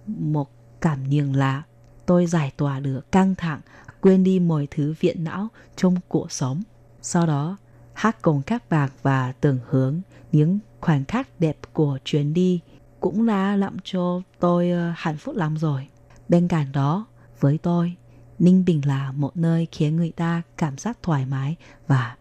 [0.06, 1.64] một cảm nhận lạ,
[2.06, 3.60] tôi giải tỏa được căng thẳng,
[4.02, 6.62] quên đi mọi thứ viện não trong cuộc sống.
[7.02, 7.58] Sau đó,
[7.94, 12.60] hát cùng các bạn và tưởng hướng những khoảnh khắc đẹp của chuyến đi
[13.00, 15.88] cũng đã làm cho tôi ờ, hạnh phúc lắm rồi.
[16.30, 17.06] Bên cạnh đó,
[17.40, 17.96] với tôi,
[18.40, 21.56] Ninh Bình là một nơi khiến người ta cảm giác thoải mái
[21.88, 22.16] và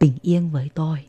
[0.00, 1.04] bình yên với tôi.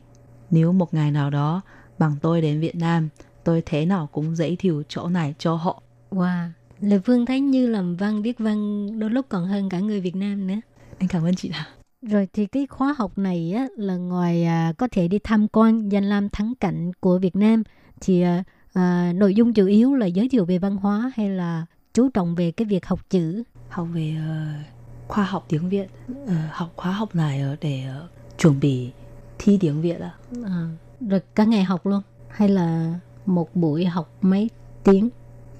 [0.50, 1.60] Nếu một ngày nào đó
[1.98, 3.08] bằng tôi đến Việt Nam,
[3.44, 5.82] tôi thế nào cũng dễ thiểu chỗ này cho họ.
[6.10, 6.48] Wow,
[6.84, 10.16] Lê Phương thấy như làm văn viết văn đôi lúc còn hơn cả người Việt
[10.16, 10.54] Nam nữa.
[10.98, 11.66] Anh cảm ơn chị ạ.
[12.02, 15.88] Rồi thì cái khóa học này á, là ngoài à, có thể đi tham quan
[15.88, 17.62] danh lam thắng cảnh của Việt Nam
[18.00, 21.66] thì à, à, nội dung chủ yếu là giới thiệu về văn hóa hay là
[21.94, 26.30] chú trọng về cái việc học chữ học về uh, khoa học tiếng Việt uh,
[26.50, 28.90] học khóa học này để uh, chuẩn bị
[29.38, 30.14] thi tiếng Việt à?
[30.44, 30.68] à
[31.00, 32.94] rồi cả ngày học luôn hay là
[33.26, 34.50] một buổi học mấy
[34.84, 35.10] tiếng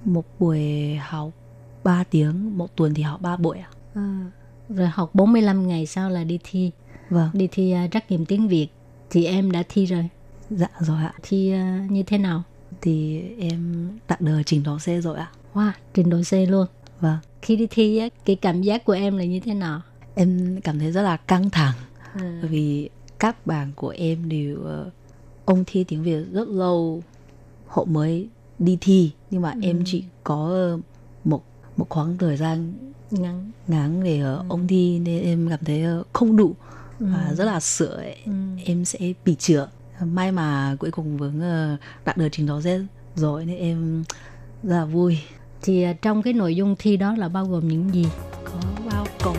[0.06, 1.30] một buổi học
[1.84, 3.68] 3 tiếng một tuần thì học 3 buổi à?
[3.94, 4.30] à
[4.68, 6.70] rồi học 45 ngày sau là đi thi.
[7.10, 7.30] Vâng.
[7.32, 8.68] Đi thi uh, trắc nghiệm tiếng Việt.
[9.10, 10.08] Thì em đã thi rồi.
[10.50, 11.14] Dạ rồi ạ.
[11.22, 12.42] Thi uh, như thế nào?
[12.80, 15.30] Thì em đạt được trình độ C rồi ạ.
[15.54, 16.66] Wow trình độ C luôn.
[17.00, 17.18] Vâng.
[17.42, 19.80] Khi đi thi á cái cảm giác của em là như thế nào?
[20.14, 21.74] Em cảm thấy rất là căng thẳng.
[22.14, 22.40] À.
[22.42, 22.88] vì
[23.18, 24.92] các bạn của em đều uh,
[25.44, 27.02] ông thi tiếng Việt rất lâu
[27.66, 28.28] họ mới
[28.58, 29.60] đi thi nhưng mà ừ.
[29.62, 30.68] em chỉ có
[31.24, 31.44] một
[31.76, 32.72] một khoảng thời gian
[33.10, 34.44] ngắn ngắn để uh, ừ.
[34.48, 36.54] ông thi nên em cảm thấy uh, không đủ
[37.00, 37.06] ừ.
[37.12, 38.02] và rất là sợ.
[38.26, 38.32] Ừ.
[38.64, 39.68] em sẽ bị trượt
[40.00, 41.38] may mà cuối cùng vẫn
[41.74, 42.84] uh, đạt được trình độ Z
[43.16, 44.04] rồi nên em
[44.62, 45.18] rất là vui
[45.62, 48.06] thì trong cái nội dung thi đó là bao gồm những gì
[48.44, 49.36] có bao gồm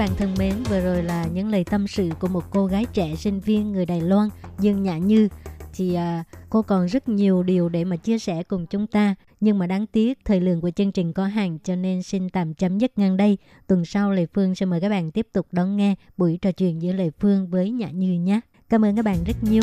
[0.00, 3.14] bạn thân mến vừa rồi là những lời tâm sự của một cô gái trẻ
[3.16, 4.28] sinh viên người Đài Loan
[4.60, 5.28] Dương Nhã Như.
[5.72, 9.14] Thì à, cô còn rất nhiều điều để mà chia sẻ cùng chúng ta.
[9.40, 12.54] Nhưng mà đáng tiếc thời lượng của chương trình có hạn cho nên xin tạm
[12.54, 13.38] chấm dứt ngang đây.
[13.66, 16.82] Tuần sau Lê Phương sẽ mời các bạn tiếp tục đón nghe buổi trò chuyện
[16.82, 18.40] giữa Lê Phương với Nhã Như nhé.
[18.68, 19.62] Cảm ơn các bạn rất nhiều.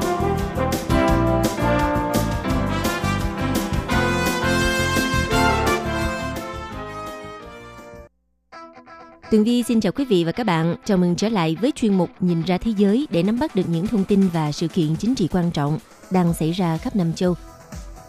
[9.31, 10.75] Tường Vi xin chào quý vị và các bạn.
[10.85, 13.69] Chào mừng trở lại với chuyên mục Nhìn ra thế giới để nắm bắt được
[13.69, 15.79] những thông tin và sự kiện chính trị quan trọng
[16.11, 17.35] đang xảy ra khắp Nam châu.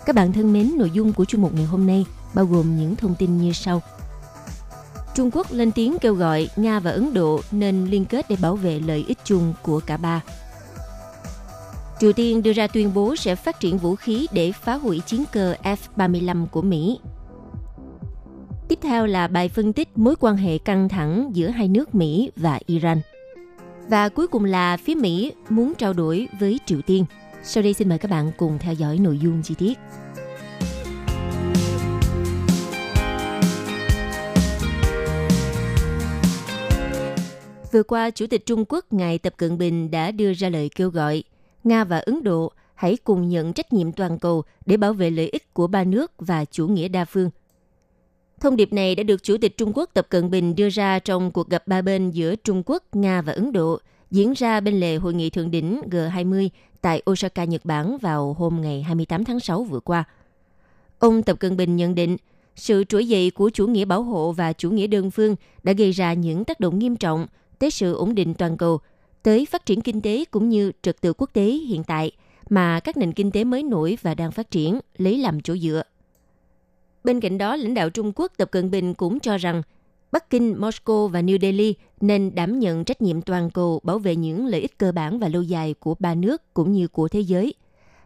[0.06, 2.96] Các bạn thân mến, nội dung của chuyên mục ngày hôm nay bao gồm những
[2.96, 3.82] thông tin như sau.
[5.14, 8.56] Trung Quốc lên tiếng kêu gọi Nga và Ấn Độ nên liên kết để bảo
[8.56, 10.20] vệ lợi ích chung của cả ba.
[12.00, 15.24] Triều Tiên đưa ra tuyên bố sẽ phát triển vũ khí để phá hủy chiến
[15.32, 16.98] cơ F-35 của Mỹ
[18.72, 22.30] Tiếp theo là bài phân tích mối quan hệ căng thẳng giữa hai nước Mỹ
[22.36, 23.00] và Iran.
[23.88, 27.04] Và cuối cùng là phía Mỹ muốn trao đổi với Triều Tiên.
[27.42, 29.78] Sau đây xin mời các bạn cùng theo dõi nội dung chi tiết.
[37.72, 40.90] Vừa qua, Chủ tịch Trung Quốc Ngài Tập Cận Bình đã đưa ra lời kêu
[40.90, 41.22] gọi
[41.64, 45.28] Nga và Ấn Độ hãy cùng nhận trách nhiệm toàn cầu để bảo vệ lợi
[45.28, 47.30] ích của ba nước và chủ nghĩa đa phương–
[48.42, 51.30] Thông điệp này đã được Chủ tịch Trung Quốc Tập Cận Bình đưa ra trong
[51.30, 53.78] cuộc gặp ba bên giữa Trung Quốc, Nga và Ấn Độ
[54.10, 56.48] diễn ra bên lề hội nghị thượng đỉnh G20
[56.80, 60.04] tại Osaka, Nhật Bản vào hôm ngày 28 tháng 6 vừa qua.
[60.98, 62.16] Ông Tập Cận Bình nhận định,
[62.56, 65.92] sự trỗi dậy của chủ nghĩa bảo hộ và chủ nghĩa đơn phương đã gây
[65.92, 67.26] ra những tác động nghiêm trọng
[67.58, 68.80] tới sự ổn định toàn cầu,
[69.22, 72.12] tới phát triển kinh tế cũng như trật tự quốc tế hiện tại
[72.50, 75.82] mà các nền kinh tế mới nổi và đang phát triển lấy làm chỗ dựa.
[77.04, 79.62] Bên cạnh đó, lãnh đạo Trung Quốc Tập Cận Bình cũng cho rằng
[80.12, 84.16] Bắc Kinh, Moscow và New Delhi nên đảm nhận trách nhiệm toàn cầu bảo vệ
[84.16, 87.20] những lợi ích cơ bản và lâu dài của ba nước cũng như của thế
[87.20, 87.54] giới,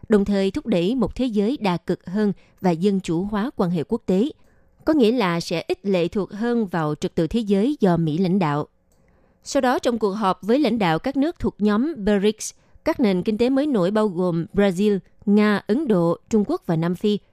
[0.09, 3.69] đồng thời thúc đẩy một thế giới đa cực hơn và dân chủ hóa quan
[3.69, 4.29] hệ quốc tế,
[4.85, 8.17] có nghĩa là sẽ ít lệ thuộc hơn vào trật tự thế giới do Mỹ
[8.17, 8.67] lãnh đạo.
[9.43, 12.53] Sau đó trong cuộc họp với lãnh đạo các nước thuộc nhóm BRICS,
[12.85, 16.75] các nền kinh tế mới nổi bao gồm Brazil, Nga, Ấn Độ, Trung Quốc và
[16.75, 17.19] Nam Phi–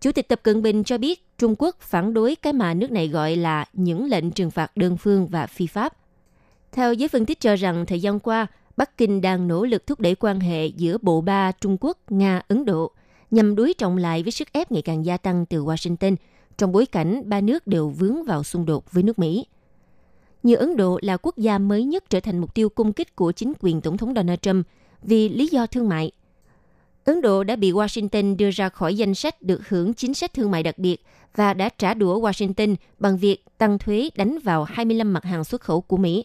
[0.00, 3.08] Chủ tịch Tập Cận Bình cho biết Trung Quốc phản đối cái mà nước này
[3.08, 5.96] gọi là những lệnh trừng phạt đơn phương và phi pháp.
[6.72, 8.46] Theo giới phân tích cho rằng thời gian qua,
[8.76, 12.42] Bắc Kinh đang nỗ lực thúc đẩy quan hệ giữa bộ ba Trung Quốc, Nga,
[12.48, 12.90] Ấn Độ
[13.30, 16.16] nhằm đối trọng lại với sức ép ngày càng gia tăng từ Washington
[16.58, 19.46] trong bối cảnh ba nước đều vướng vào xung đột với nước Mỹ.
[20.42, 23.32] Như Ấn Độ là quốc gia mới nhất trở thành mục tiêu công kích của
[23.32, 24.66] chính quyền Tổng thống Donald Trump
[25.02, 26.10] vì lý do thương mại–
[27.08, 30.50] Ấn Độ đã bị Washington đưa ra khỏi danh sách được hưởng chính sách thương
[30.50, 31.04] mại đặc biệt
[31.36, 35.60] và đã trả đũa Washington bằng việc tăng thuế đánh vào 25 mặt hàng xuất
[35.60, 36.24] khẩu của Mỹ.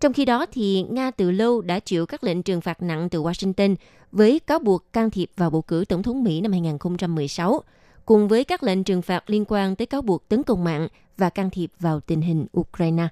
[0.00, 3.22] Trong khi đó, thì Nga từ lâu đã chịu các lệnh trừng phạt nặng từ
[3.22, 3.76] Washington
[4.12, 7.62] với cáo buộc can thiệp vào bầu cử tổng thống Mỹ năm 2016,
[8.04, 11.30] cùng với các lệnh trừng phạt liên quan tới cáo buộc tấn công mạng và
[11.30, 13.08] can thiệp vào tình hình Ukraine.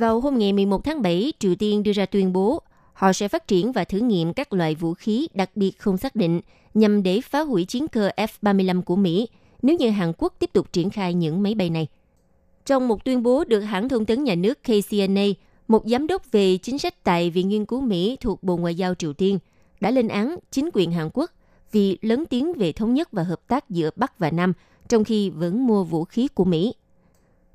[0.00, 3.48] Vào hôm ngày 11 tháng 7, Triều Tiên đưa ra tuyên bố họ sẽ phát
[3.48, 6.40] triển và thử nghiệm các loại vũ khí đặc biệt không xác định
[6.74, 9.28] nhằm để phá hủy chiến cơ F-35 của Mỹ
[9.62, 11.86] nếu như Hàn Quốc tiếp tục triển khai những máy bay này.
[12.66, 15.24] Trong một tuyên bố được hãng thông tấn nhà nước KCNA,
[15.68, 18.94] một giám đốc về chính sách tại Viện Nghiên cứu Mỹ thuộc Bộ Ngoại giao
[18.94, 19.38] Triều Tiên
[19.80, 21.30] đã lên án chính quyền Hàn Quốc
[21.72, 24.52] vì lớn tiếng về thống nhất và hợp tác giữa Bắc và Nam,
[24.88, 26.74] trong khi vẫn mua vũ khí của Mỹ.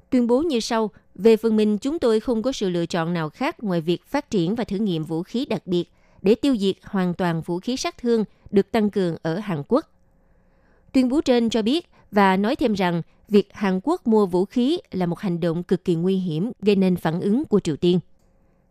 [0.09, 3.29] Tuyên bố như sau, về phần mình, chúng tôi không có sự lựa chọn nào
[3.29, 5.91] khác ngoài việc phát triển và thử nghiệm vũ khí đặc biệt
[6.21, 9.85] để tiêu diệt hoàn toàn vũ khí sát thương được tăng cường ở Hàn Quốc.
[10.93, 14.79] Tuyên bố trên cho biết và nói thêm rằng việc Hàn Quốc mua vũ khí
[14.91, 17.99] là một hành động cực kỳ nguy hiểm gây nên phản ứng của Triều Tiên.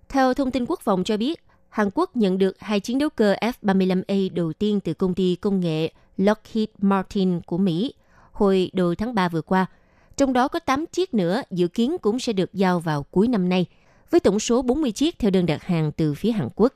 [0.08, 3.34] Theo thông tin quốc phòng cho biết, Hàn Quốc nhận được hai chiến đấu cơ
[3.40, 7.94] F-35A đầu tiên từ công ty công nghệ Lockheed Martin của Mỹ
[8.32, 9.66] hồi đầu tháng 3 vừa qua–
[10.16, 13.48] trong đó có 8 chiếc nữa dự kiến cũng sẽ được giao vào cuối năm
[13.48, 13.66] nay,
[14.10, 16.74] với tổng số 40 chiếc theo đơn đặt hàng từ phía Hàn Quốc.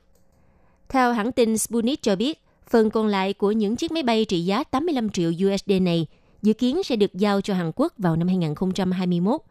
[0.89, 4.41] Theo hãng tin Sputnik cho biết, phần còn lại của những chiếc máy bay trị
[4.45, 6.07] giá 85 triệu USD này
[6.41, 9.41] dự kiến sẽ được giao cho Hàn Quốc vào năm 2021.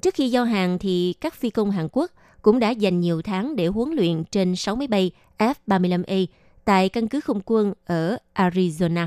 [0.00, 2.10] Trước khi giao hàng thì các phi công Hàn Quốc
[2.42, 6.26] cũng đã dành nhiều tháng để huấn luyện trên 6 máy bay F-35A
[6.64, 9.06] tại căn cứ không quân ở Arizona.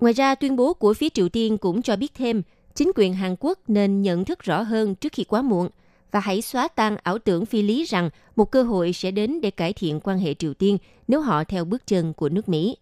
[0.00, 2.42] Ngoài ra, tuyên bố của phía Triều Tiên cũng cho biết thêm
[2.74, 5.68] Chính quyền Hàn Quốc nên nhận thức rõ hơn trước khi quá muộn
[6.10, 9.50] và hãy xóa tan ảo tưởng phi lý rằng một cơ hội sẽ đến để
[9.50, 12.76] cải thiện quan hệ Triều Tiên nếu họ theo bước chân của nước Mỹ.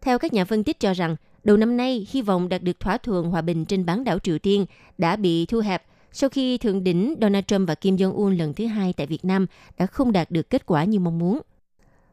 [0.00, 2.98] Theo các nhà phân tích cho rằng, đầu năm nay hy vọng đạt được thỏa
[2.98, 4.66] thuận hòa bình trên bán đảo Triều Tiên
[4.98, 8.66] đã bị thu hẹp sau khi thượng đỉnh Donald Trump và Kim Jong-un lần thứ
[8.66, 9.46] hai tại Việt Nam
[9.78, 11.40] đã không đạt được kết quả như mong muốn.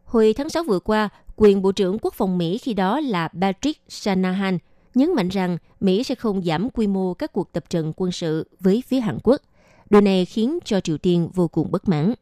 [0.03, 3.81] Hồi tháng 6 vừa qua, quyền Bộ trưởng Quốc phòng Mỹ khi đó là Patrick
[3.87, 4.57] Shanahan
[4.95, 8.47] nhấn mạnh rằng Mỹ sẽ không giảm quy mô các cuộc tập trận quân sự
[8.59, 9.41] với phía Hàn Quốc.
[9.89, 12.13] Điều này khiến cho Triều Tiên vô cùng bất mãn.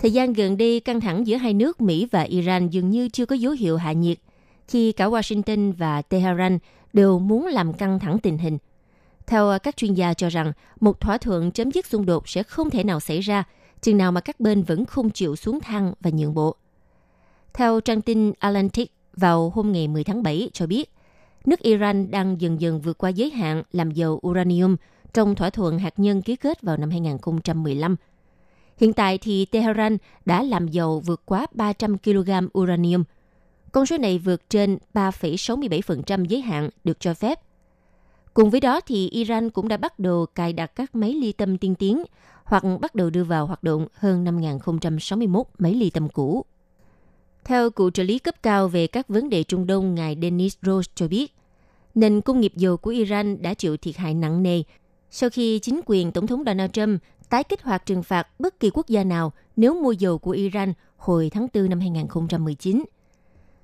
[0.00, 3.26] Thời gian gần đây, căng thẳng giữa hai nước Mỹ và Iran dường như chưa
[3.26, 4.18] có dấu hiệu hạ nhiệt,
[4.68, 6.58] khi cả Washington và Tehran
[6.92, 8.58] đều muốn làm căng thẳng tình hình.
[9.26, 12.70] Theo các chuyên gia cho rằng, một thỏa thuận chấm dứt xung đột sẽ không
[12.70, 13.44] thể nào xảy ra,
[13.80, 16.56] chừng nào mà các bên vẫn không chịu xuống thang và nhượng bộ.
[17.54, 20.90] Theo trang tin Atlantic vào hôm ngày 10 tháng 7 cho biết,
[21.44, 24.76] nước Iran đang dần dần vượt qua giới hạn làm dầu uranium
[25.14, 27.96] trong thỏa thuận hạt nhân ký kết vào năm 2015–
[28.80, 33.04] Hiện tại thì Tehran đã làm dầu vượt quá 300 kg uranium.
[33.76, 37.40] Con số này vượt trên 3,67% giới hạn được cho phép.
[38.34, 41.58] Cùng với đó thì Iran cũng đã bắt đầu cài đặt các máy ly tâm
[41.58, 42.04] tiên tiến
[42.44, 46.44] hoặc bắt đầu đưa vào hoạt động hơn 5.061 máy ly tâm cũ.
[47.44, 50.92] Theo cựu trợ lý cấp cao về các vấn đề Trung Đông ngài Denis Rose
[50.94, 51.34] cho biết,
[51.94, 54.62] nền công nghiệp dầu của Iran đã chịu thiệt hại nặng nề
[55.10, 58.70] sau khi chính quyền Tổng thống Donald Trump tái kích hoạt trừng phạt bất kỳ
[58.70, 62.84] quốc gia nào nếu mua dầu của Iran hồi tháng 4 năm 2019.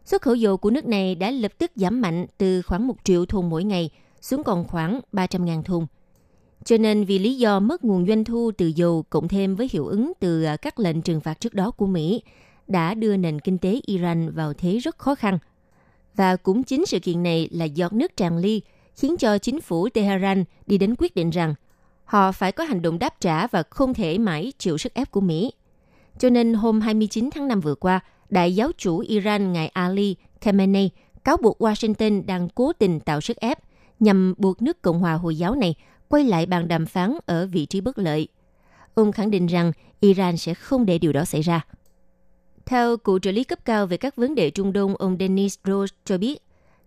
[0.05, 3.26] Xuất khẩu dầu của nước này đã lập tức giảm mạnh từ khoảng 1 triệu
[3.26, 3.90] thùng mỗi ngày
[4.20, 5.86] xuống còn khoảng 300.000 thùng.
[6.64, 9.86] Cho nên vì lý do mất nguồn doanh thu từ dầu cộng thêm với hiệu
[9.86, 12.22] ứng từ à, các lệnh trừng phạt trước đó của Mỹ
[12.66, 15.38] đã đưa nền kinh tế Iran vào thế rất khó khăn.
[16.14, 18.62] Và cũng chính sự kiện này là giọt nước tràn ly
[18.94, 21.55] khiến cho chính phủ Tehran đi đến quyết định rằng
[22.05, 25.20] họ phải có hành động đáp trả và không thể mãi chịu sức ép của
[25.20, 25.53] Mỹ.
[26.18, 28.00] Cho nên hôm 29 tháng 5 vừa qua,
[28.33, 30.91] đại giáo chủ Iran ngài Ali Khamenei
[31.24, 33.59] cáo buộc Washington đang cố tình tạo sức ép
[34.01, 35.74] nhằm buộc nước Cộng hòa Hồi giáo này
[36.09, 38.28] quay lại bàn đàm phán ở vị trí bất lợi.
[38.95, 41.61] Ông khẳng định rằng Iran sẽ không để điều đó xảy ra.
[42.66, 45.95] Theo cựu trợ lý cấp cao về các vấn đề Trung Đông, ông Denis Rose
[46.05, 46.43] cho biết,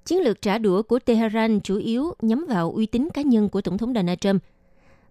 [0.05, 3.61] chiến lược trả đũa của Tehran chủ yếu nhắm vào uy tín cá nhân của
[3.61, 4.43] Tổng thống Donald Trump–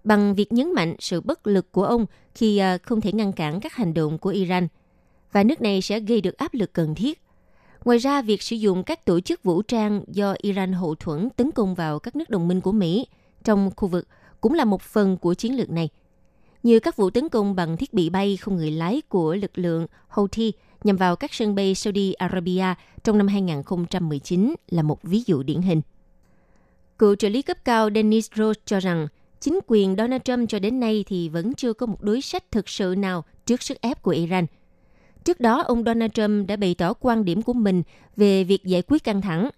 [0.05, 3.61] bằng việc nhấn mạnh sự bất lực của ông khi à, không thể ngăn cản
[3.61, 4.68] các hành động của Iran
[5.35, 7.22] và nước này sẽ gây được áp lực cần thiết.
[7.85, 11.51] Ngoài ra, việc sử dụng các tổ chức vũ trang do Iran hậu thuẫn tấn
[11.51, 13.07] công vào các nước đồng minh của Mỹ
[13.45, 14.09] trong khu vực
[14.41, 15.89] cũng là một phần của chiến lược này.
[16.62, 19.87] Như các vụ tấn công bằng thiết bị bay không người lái của lực lượng
[20.09, 20.53] Houthi
[20.85, 22.74] nhằm vào các sân bay Saudi Arabia
[23.05, 25.80] trong năm 2019 là một ví dụ điển hình.
[26.99, 29.09] Cựu trợ lý cấp cao Dennis Rose cho rằng
[29.41, 32.68] chính quyền Donald Trump cho đến nay thì vẫn chưa có một đối sách thực
[32.68, 34.47] sự nào trước sức ép của Iran.
[35.25, 37.83] Trước đó, ông Donald Trump đã bày tỏ quan điểm của mình
[38.16, 39.51] về việc giải quyết căng thẳng.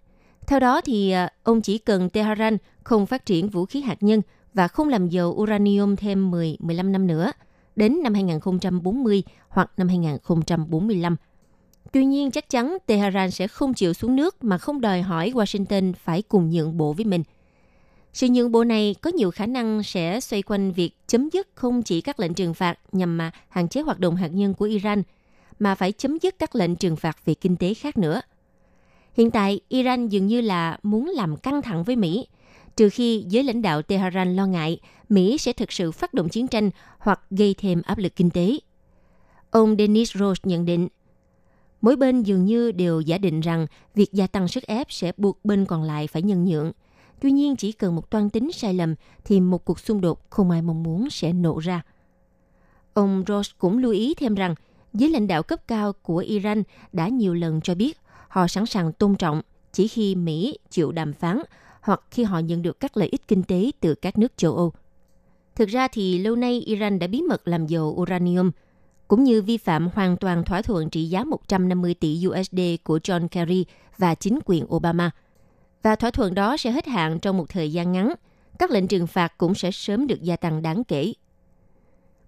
[0.47, 4.23] Theo đó thì à, ông chỉ cần Tehran không phát triển vũ khí hạt nhân
[4.55, 7.33] và không làm dầu uranium thêm 10-15 năm nữa,
[7.77, 11.17] đến năm 2040 hoặc năm 2045.
[11.93, 15.93] Tuy nhiên, chắc chắn Tehran sẽ không chịu xuống nước mà không đòi hỏi Washington
[15.93, 17.23] phải cùng nhượng bộ với mình–
[18.17, 21.83] sự nhượng bộ này có nhiều khả năng sẽ xoay quanh việc chấm dứt không
[21.83, 25.03] chỉ các lệnh trừng phạt nhằm mà hạn chế hoạt động hạt nhân của Iran,
[25.59, 28.21] mà phải chấm dứt các lệnh trừng phạt về kinh tế khác nữa.
[29.15, 32.27] Hiện tại, Iran dường như là muốn làm căng thẳng với Mỹ,
[32.77, 36.49] trừ khi giới lãnh đạo Tehran lo ngại Mỹ sẽ thực sự phát động chiến
[36.49, 38.59] tranh hoặc gây thêm áp lực kinh tế.
[39.51, 40.89] Ông Denis Rose nhận định,
[41.81, 45.45] mỗi bên dường như đều giả định rằng việc gia tăng sức ép sẽ buộc
[45.45, 46.73] bên còn lại phải nhân nhượng–
[47.21, 48.95] Tuy nhiên chỉ cần một toan tính sai lầm
[49.25, 51.83] thì một cuộc xung đột không ai mong muốn sẽ nổ ra.
[52.95, 54.55] Ông Ross cũng lưu ý thêm rằng
[54.95, 56.63] giới lãnh đạo cấp cao của Iran
[56.93, 61.13] đã nhiều lần cho biết họ sẵn sàng tôn trọng chỉ khi Mỹ chịu đàm
[61.13, 61.43] phán
[61.81, 64.73] hoặc khi họ nhận được các lợi ích kinh tế từ các nước châu Âu.
[65.55, 68.51] Thực ra thì lâu nay Iran đã bí mật làm dầu uranium,
[69.09, 73.29] cũng như vi phạm hoàn toàn thỏa thuận trị giá 150 tỷ USD của John
[73.29, 73.65] Kerry
[73.99, 75.11] và chính quyền Obama–
[75.87, 78.15] và thỏa thuận đó sẽ hết hạn trong một thời gian ngắn.
[78.59, 81.13] Các lệnh trừng phạt cũng sẽ sớm được gia tăng đáng kể.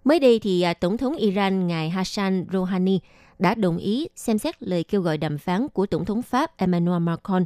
[0.08, 3.00] Mới đây thì à, Tổng thống Iran ngài Hassan Rouhani
[3.38, 7.02] đã đồng ý xem xét lời kêu gọi đàm phán của Tổng thống Pháp Emmanuel
[7.02, 7.44] Macron.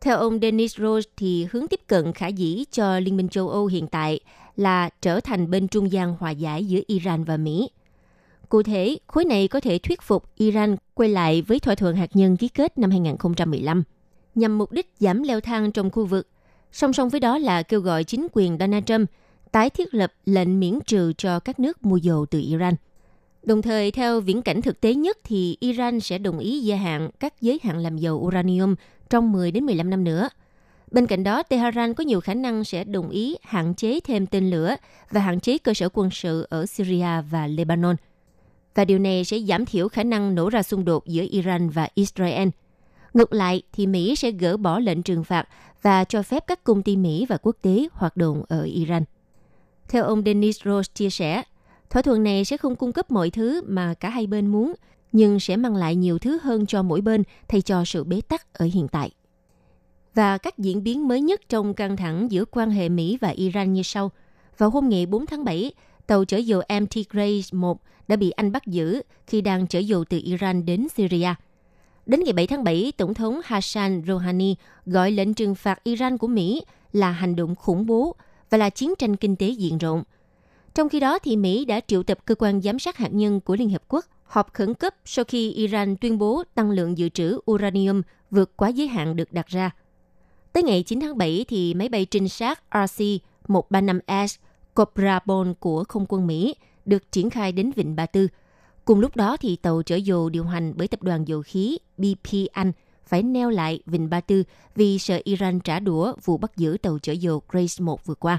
[0.00, 3.66] Theo ông Denis Rose thì hướng tiếp cận khả dĩ cho Liên minh châu Âu
[3.66, 4.20] hiện tại
[4.56, 7.70] là trở thành bên trung gian hòa giải giữa Iran và Mỹ.
[8.48, 12.10] Cụ thể, khối này có thể thuyết phục Iran quay lại với thỏa thuận hạt
[12.16, 13.82] nhân ký kết năm 2015
[14.34, 16.28] nhằm mục đích giảm leo thang trong khu vực.
[16.72, 19.10] Song song với đó là kêu gọi chính quyền Donald Trump
[19.52, 22.74] tái thiết lập lệnh miễn trừ cho các nước mua dầu từ Iran.
[23.42, 27.10] Đồng thời, theo viễn cảnh thực tế nhất thì Iran sẽ đồng ý gia hạn
[27.20, 28.74] các giới hạn làm dầu uranium
[29.10, 30.28] trong 10 đến 15 năm nữa.
[30.90, 34.50] Bên cạnh đó, Tehran có nhiều khả năng sẽ đồng ý hạn chế thêm tên
[34.50, 34.76] lửa
[35.10, 37.96] và hạn chế cơ sở quân sự ở Syria và Lebanon.
[38.74, 41.88] Và điều này sẽ giảm thiểu khả năng nổ ra xung đột giữa Iran và
[41.94, 42.48] Israel.
[43.14, 45.48] Ngược lại thì Mỹ sẽ gỡ bỏ lệnh trừng phạt
[45.82, 49.04] và cho phép các công ty Mỹ và quốc tế hoạt động ở Iran.
[49.88, 51.42] Theo ông Dennis Rose chia sẻ,
[51.90, 54.74] thỏa thuận này sẽ không cung cấp mọi thứ mà cả hai bên muốn,
[55.12, 58.52] nhưng sẽ mang lại nhiều thứ hơn cho mỗi bên thay cho sự bế tắc
[58.52, 59.10] ở hiện tại.
[60.14, 63.72] Và các diễn biến mới nhất trong căng thẳng giữa quan hệ Mỹ và Iran
[63.72, 64.10] như sau.
[64.58, 65.72] Vào hôm ngày 4 tháng 7,
[66.06, 70.04] tàu chở dầu MT Grace 1 đã bị Anh bắt giữ khi đang chở dầu
[70.04, 71.34] từ Iran đến Syria.
[72.06, 74.54] Đến ngày 7 tháng 7, Tổng thống Hassan Rouhani
[74.86, 76.62] gọi lệnh trừng phạt Iran của Mỹ
[76.92, 78.16] là hành động khủng bố
[78.50, 80.02] và là chiến tranh kinh tế diện rộng.
[80.74, 83.56] Trong khi đó, thì Mỹ đã triệu tập cơ quan giám sát hạt nhân của
[83.56, 87.38] Liên Hợp Quốc họp khẩn cấp sau khi Iran tuyên bố tăng lượng dự trữ
[87.50, 89.70] uranium vượt quá giới hạn được đặt ra.
[90.52, 94.36] Tới ngày 9 tháng 7 thì máy bay trinh sát RC-135S
[94.74, 98.28] Cobra Bone của không quân Mỹ được triển khai đến Vịnh Ba Tư.
[98.84, 102.30] Cùng lúc đó thì tàu chở dầu điều hành bởi tập đoàn dầu khí BP
[102.52, 102.72] Anh
[103.08, 104.44] phải neo lại Vịnh Ba Tư
[104.74, 108.38] vì sợ Iran trả đũa vụ bắt giữ tàu chở dầu Grace 1 vừa qua.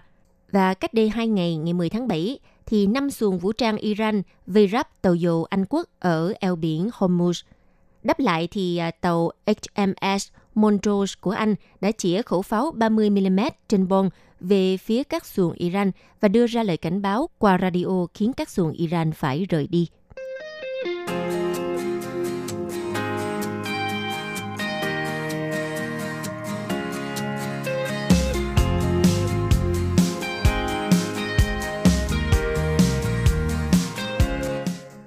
[0.52, 4.22] Và cách đây 2 ngày, ngày 10 tháng 7, thì năm xuồng vũ trang Iran
[4.48, 7.44] vây ráp tàu dầu Anh quốc ở eo biển Hormuz.
[8.04, 13.88] Đáp lại thì à, tàu HMS Montrose của Anh đã chĩa khẩu pháo 30mm trên
[13.88, 14.10] bông
[14.40, 15.92] về phía các xuồng Iran
[16.22, 19.88] và đưa ra lời cảnh báo qua radio khiến các xuồng Iran phải rời đi.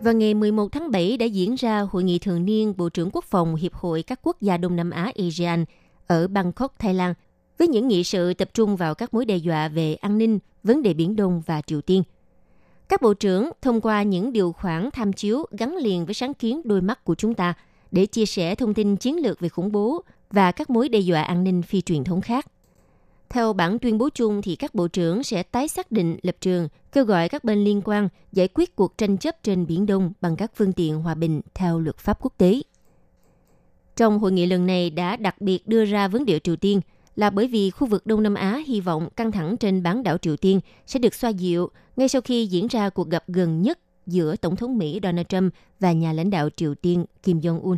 [0.02, 3.24] Vào ngày 11 tháng 7 đã diễn ra hội nghị thường niên Bộ trưởng Quốc
[3.24, 5.64] phòng Hiệp hội các quốc gia Đông Nam Á ASEAN
[6.06, 7.14] ở Bangkok, Thái Lan,
[7.58, 10.82] với những nghị sự tập trung vào các mối đe dọa về an ninh, vấn
[10.82, 12.02] đề Biển Đông và Triều Tiên.
[12.88, 16.60] Các bộ trưởng thông qua những điều khoản tham chiếu gắn liền với sáng kiến
[16.64, 17.54] đôi mắt của chúng ta
[17.90, 21.22] để chia sẻ thông tin chiến lược về khủng bố và các mối đe dọa
[21.22, 22.46] an ninh phi truyền thống khác.
[23.32, 26.68] Theo bản tuyên bố chung thì các bộ trưởng sẽ tái xác định lập trường,
[26.92, 30.36] kêu gọi các bên liên quan giải quyết cuộc tranh chấp trên Biển Đông bằng
[30.36, 32.62] các phương tiện hòa bình theo luật pháp quốc tế.
[33.96, 36.80] Trong hội nghị lần này đã đặc biệt đưa ra vấn đề Triều Tiên
[37.16, 40.18] là bởi vì khu vực Đông Nam Á hy vọng căng thẳng trên bán đảo
[40.18, 43.78] Triều Tiên sẽ được xoa dịu ngay sau khi diễn ra cuộc gặp gần nhất
[44.06, 47.76] giữa Tổng thống Mỹ Donald Trump và nhà lãnh đạo Triều Tiên Kim Jong-un.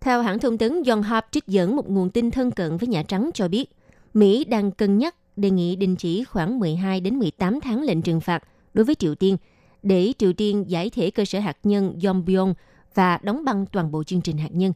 [0.00, 3.30] Theo hãng thông tấn Yonhap trích dẫn một nguồn tin thân cận với Nhà Trắng
[3.34, 3.70] cho biết,
[4.18, 8.20] Mỹ đang cân nhắc đề nghị đình chỉ khoảng 12 đến 18 tháng lệnh trừng
[8.20, 8.42] phạt
[8.74, 9.36] đối với Triều Tiên
[9.82, 12.54] để Triều Tiên giải thể cơ sở hạt nhân Yongbyon
[12.94, 14.72] và đóng băng toàn bộ chương trình hạt nhân.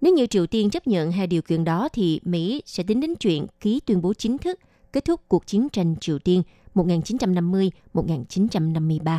[0.00, 3.14] Nếu như Triều Tiên chấp nhận hai điều kiện đó thì Mỹ sẽ tính đến
[3.14, 4.58] chuyện ký tuyên bố chính thức
[4.92, 6.42] kết thúc cuộc chiến tranh Triều Tiên
[6.74, 9.18] 1950-1953.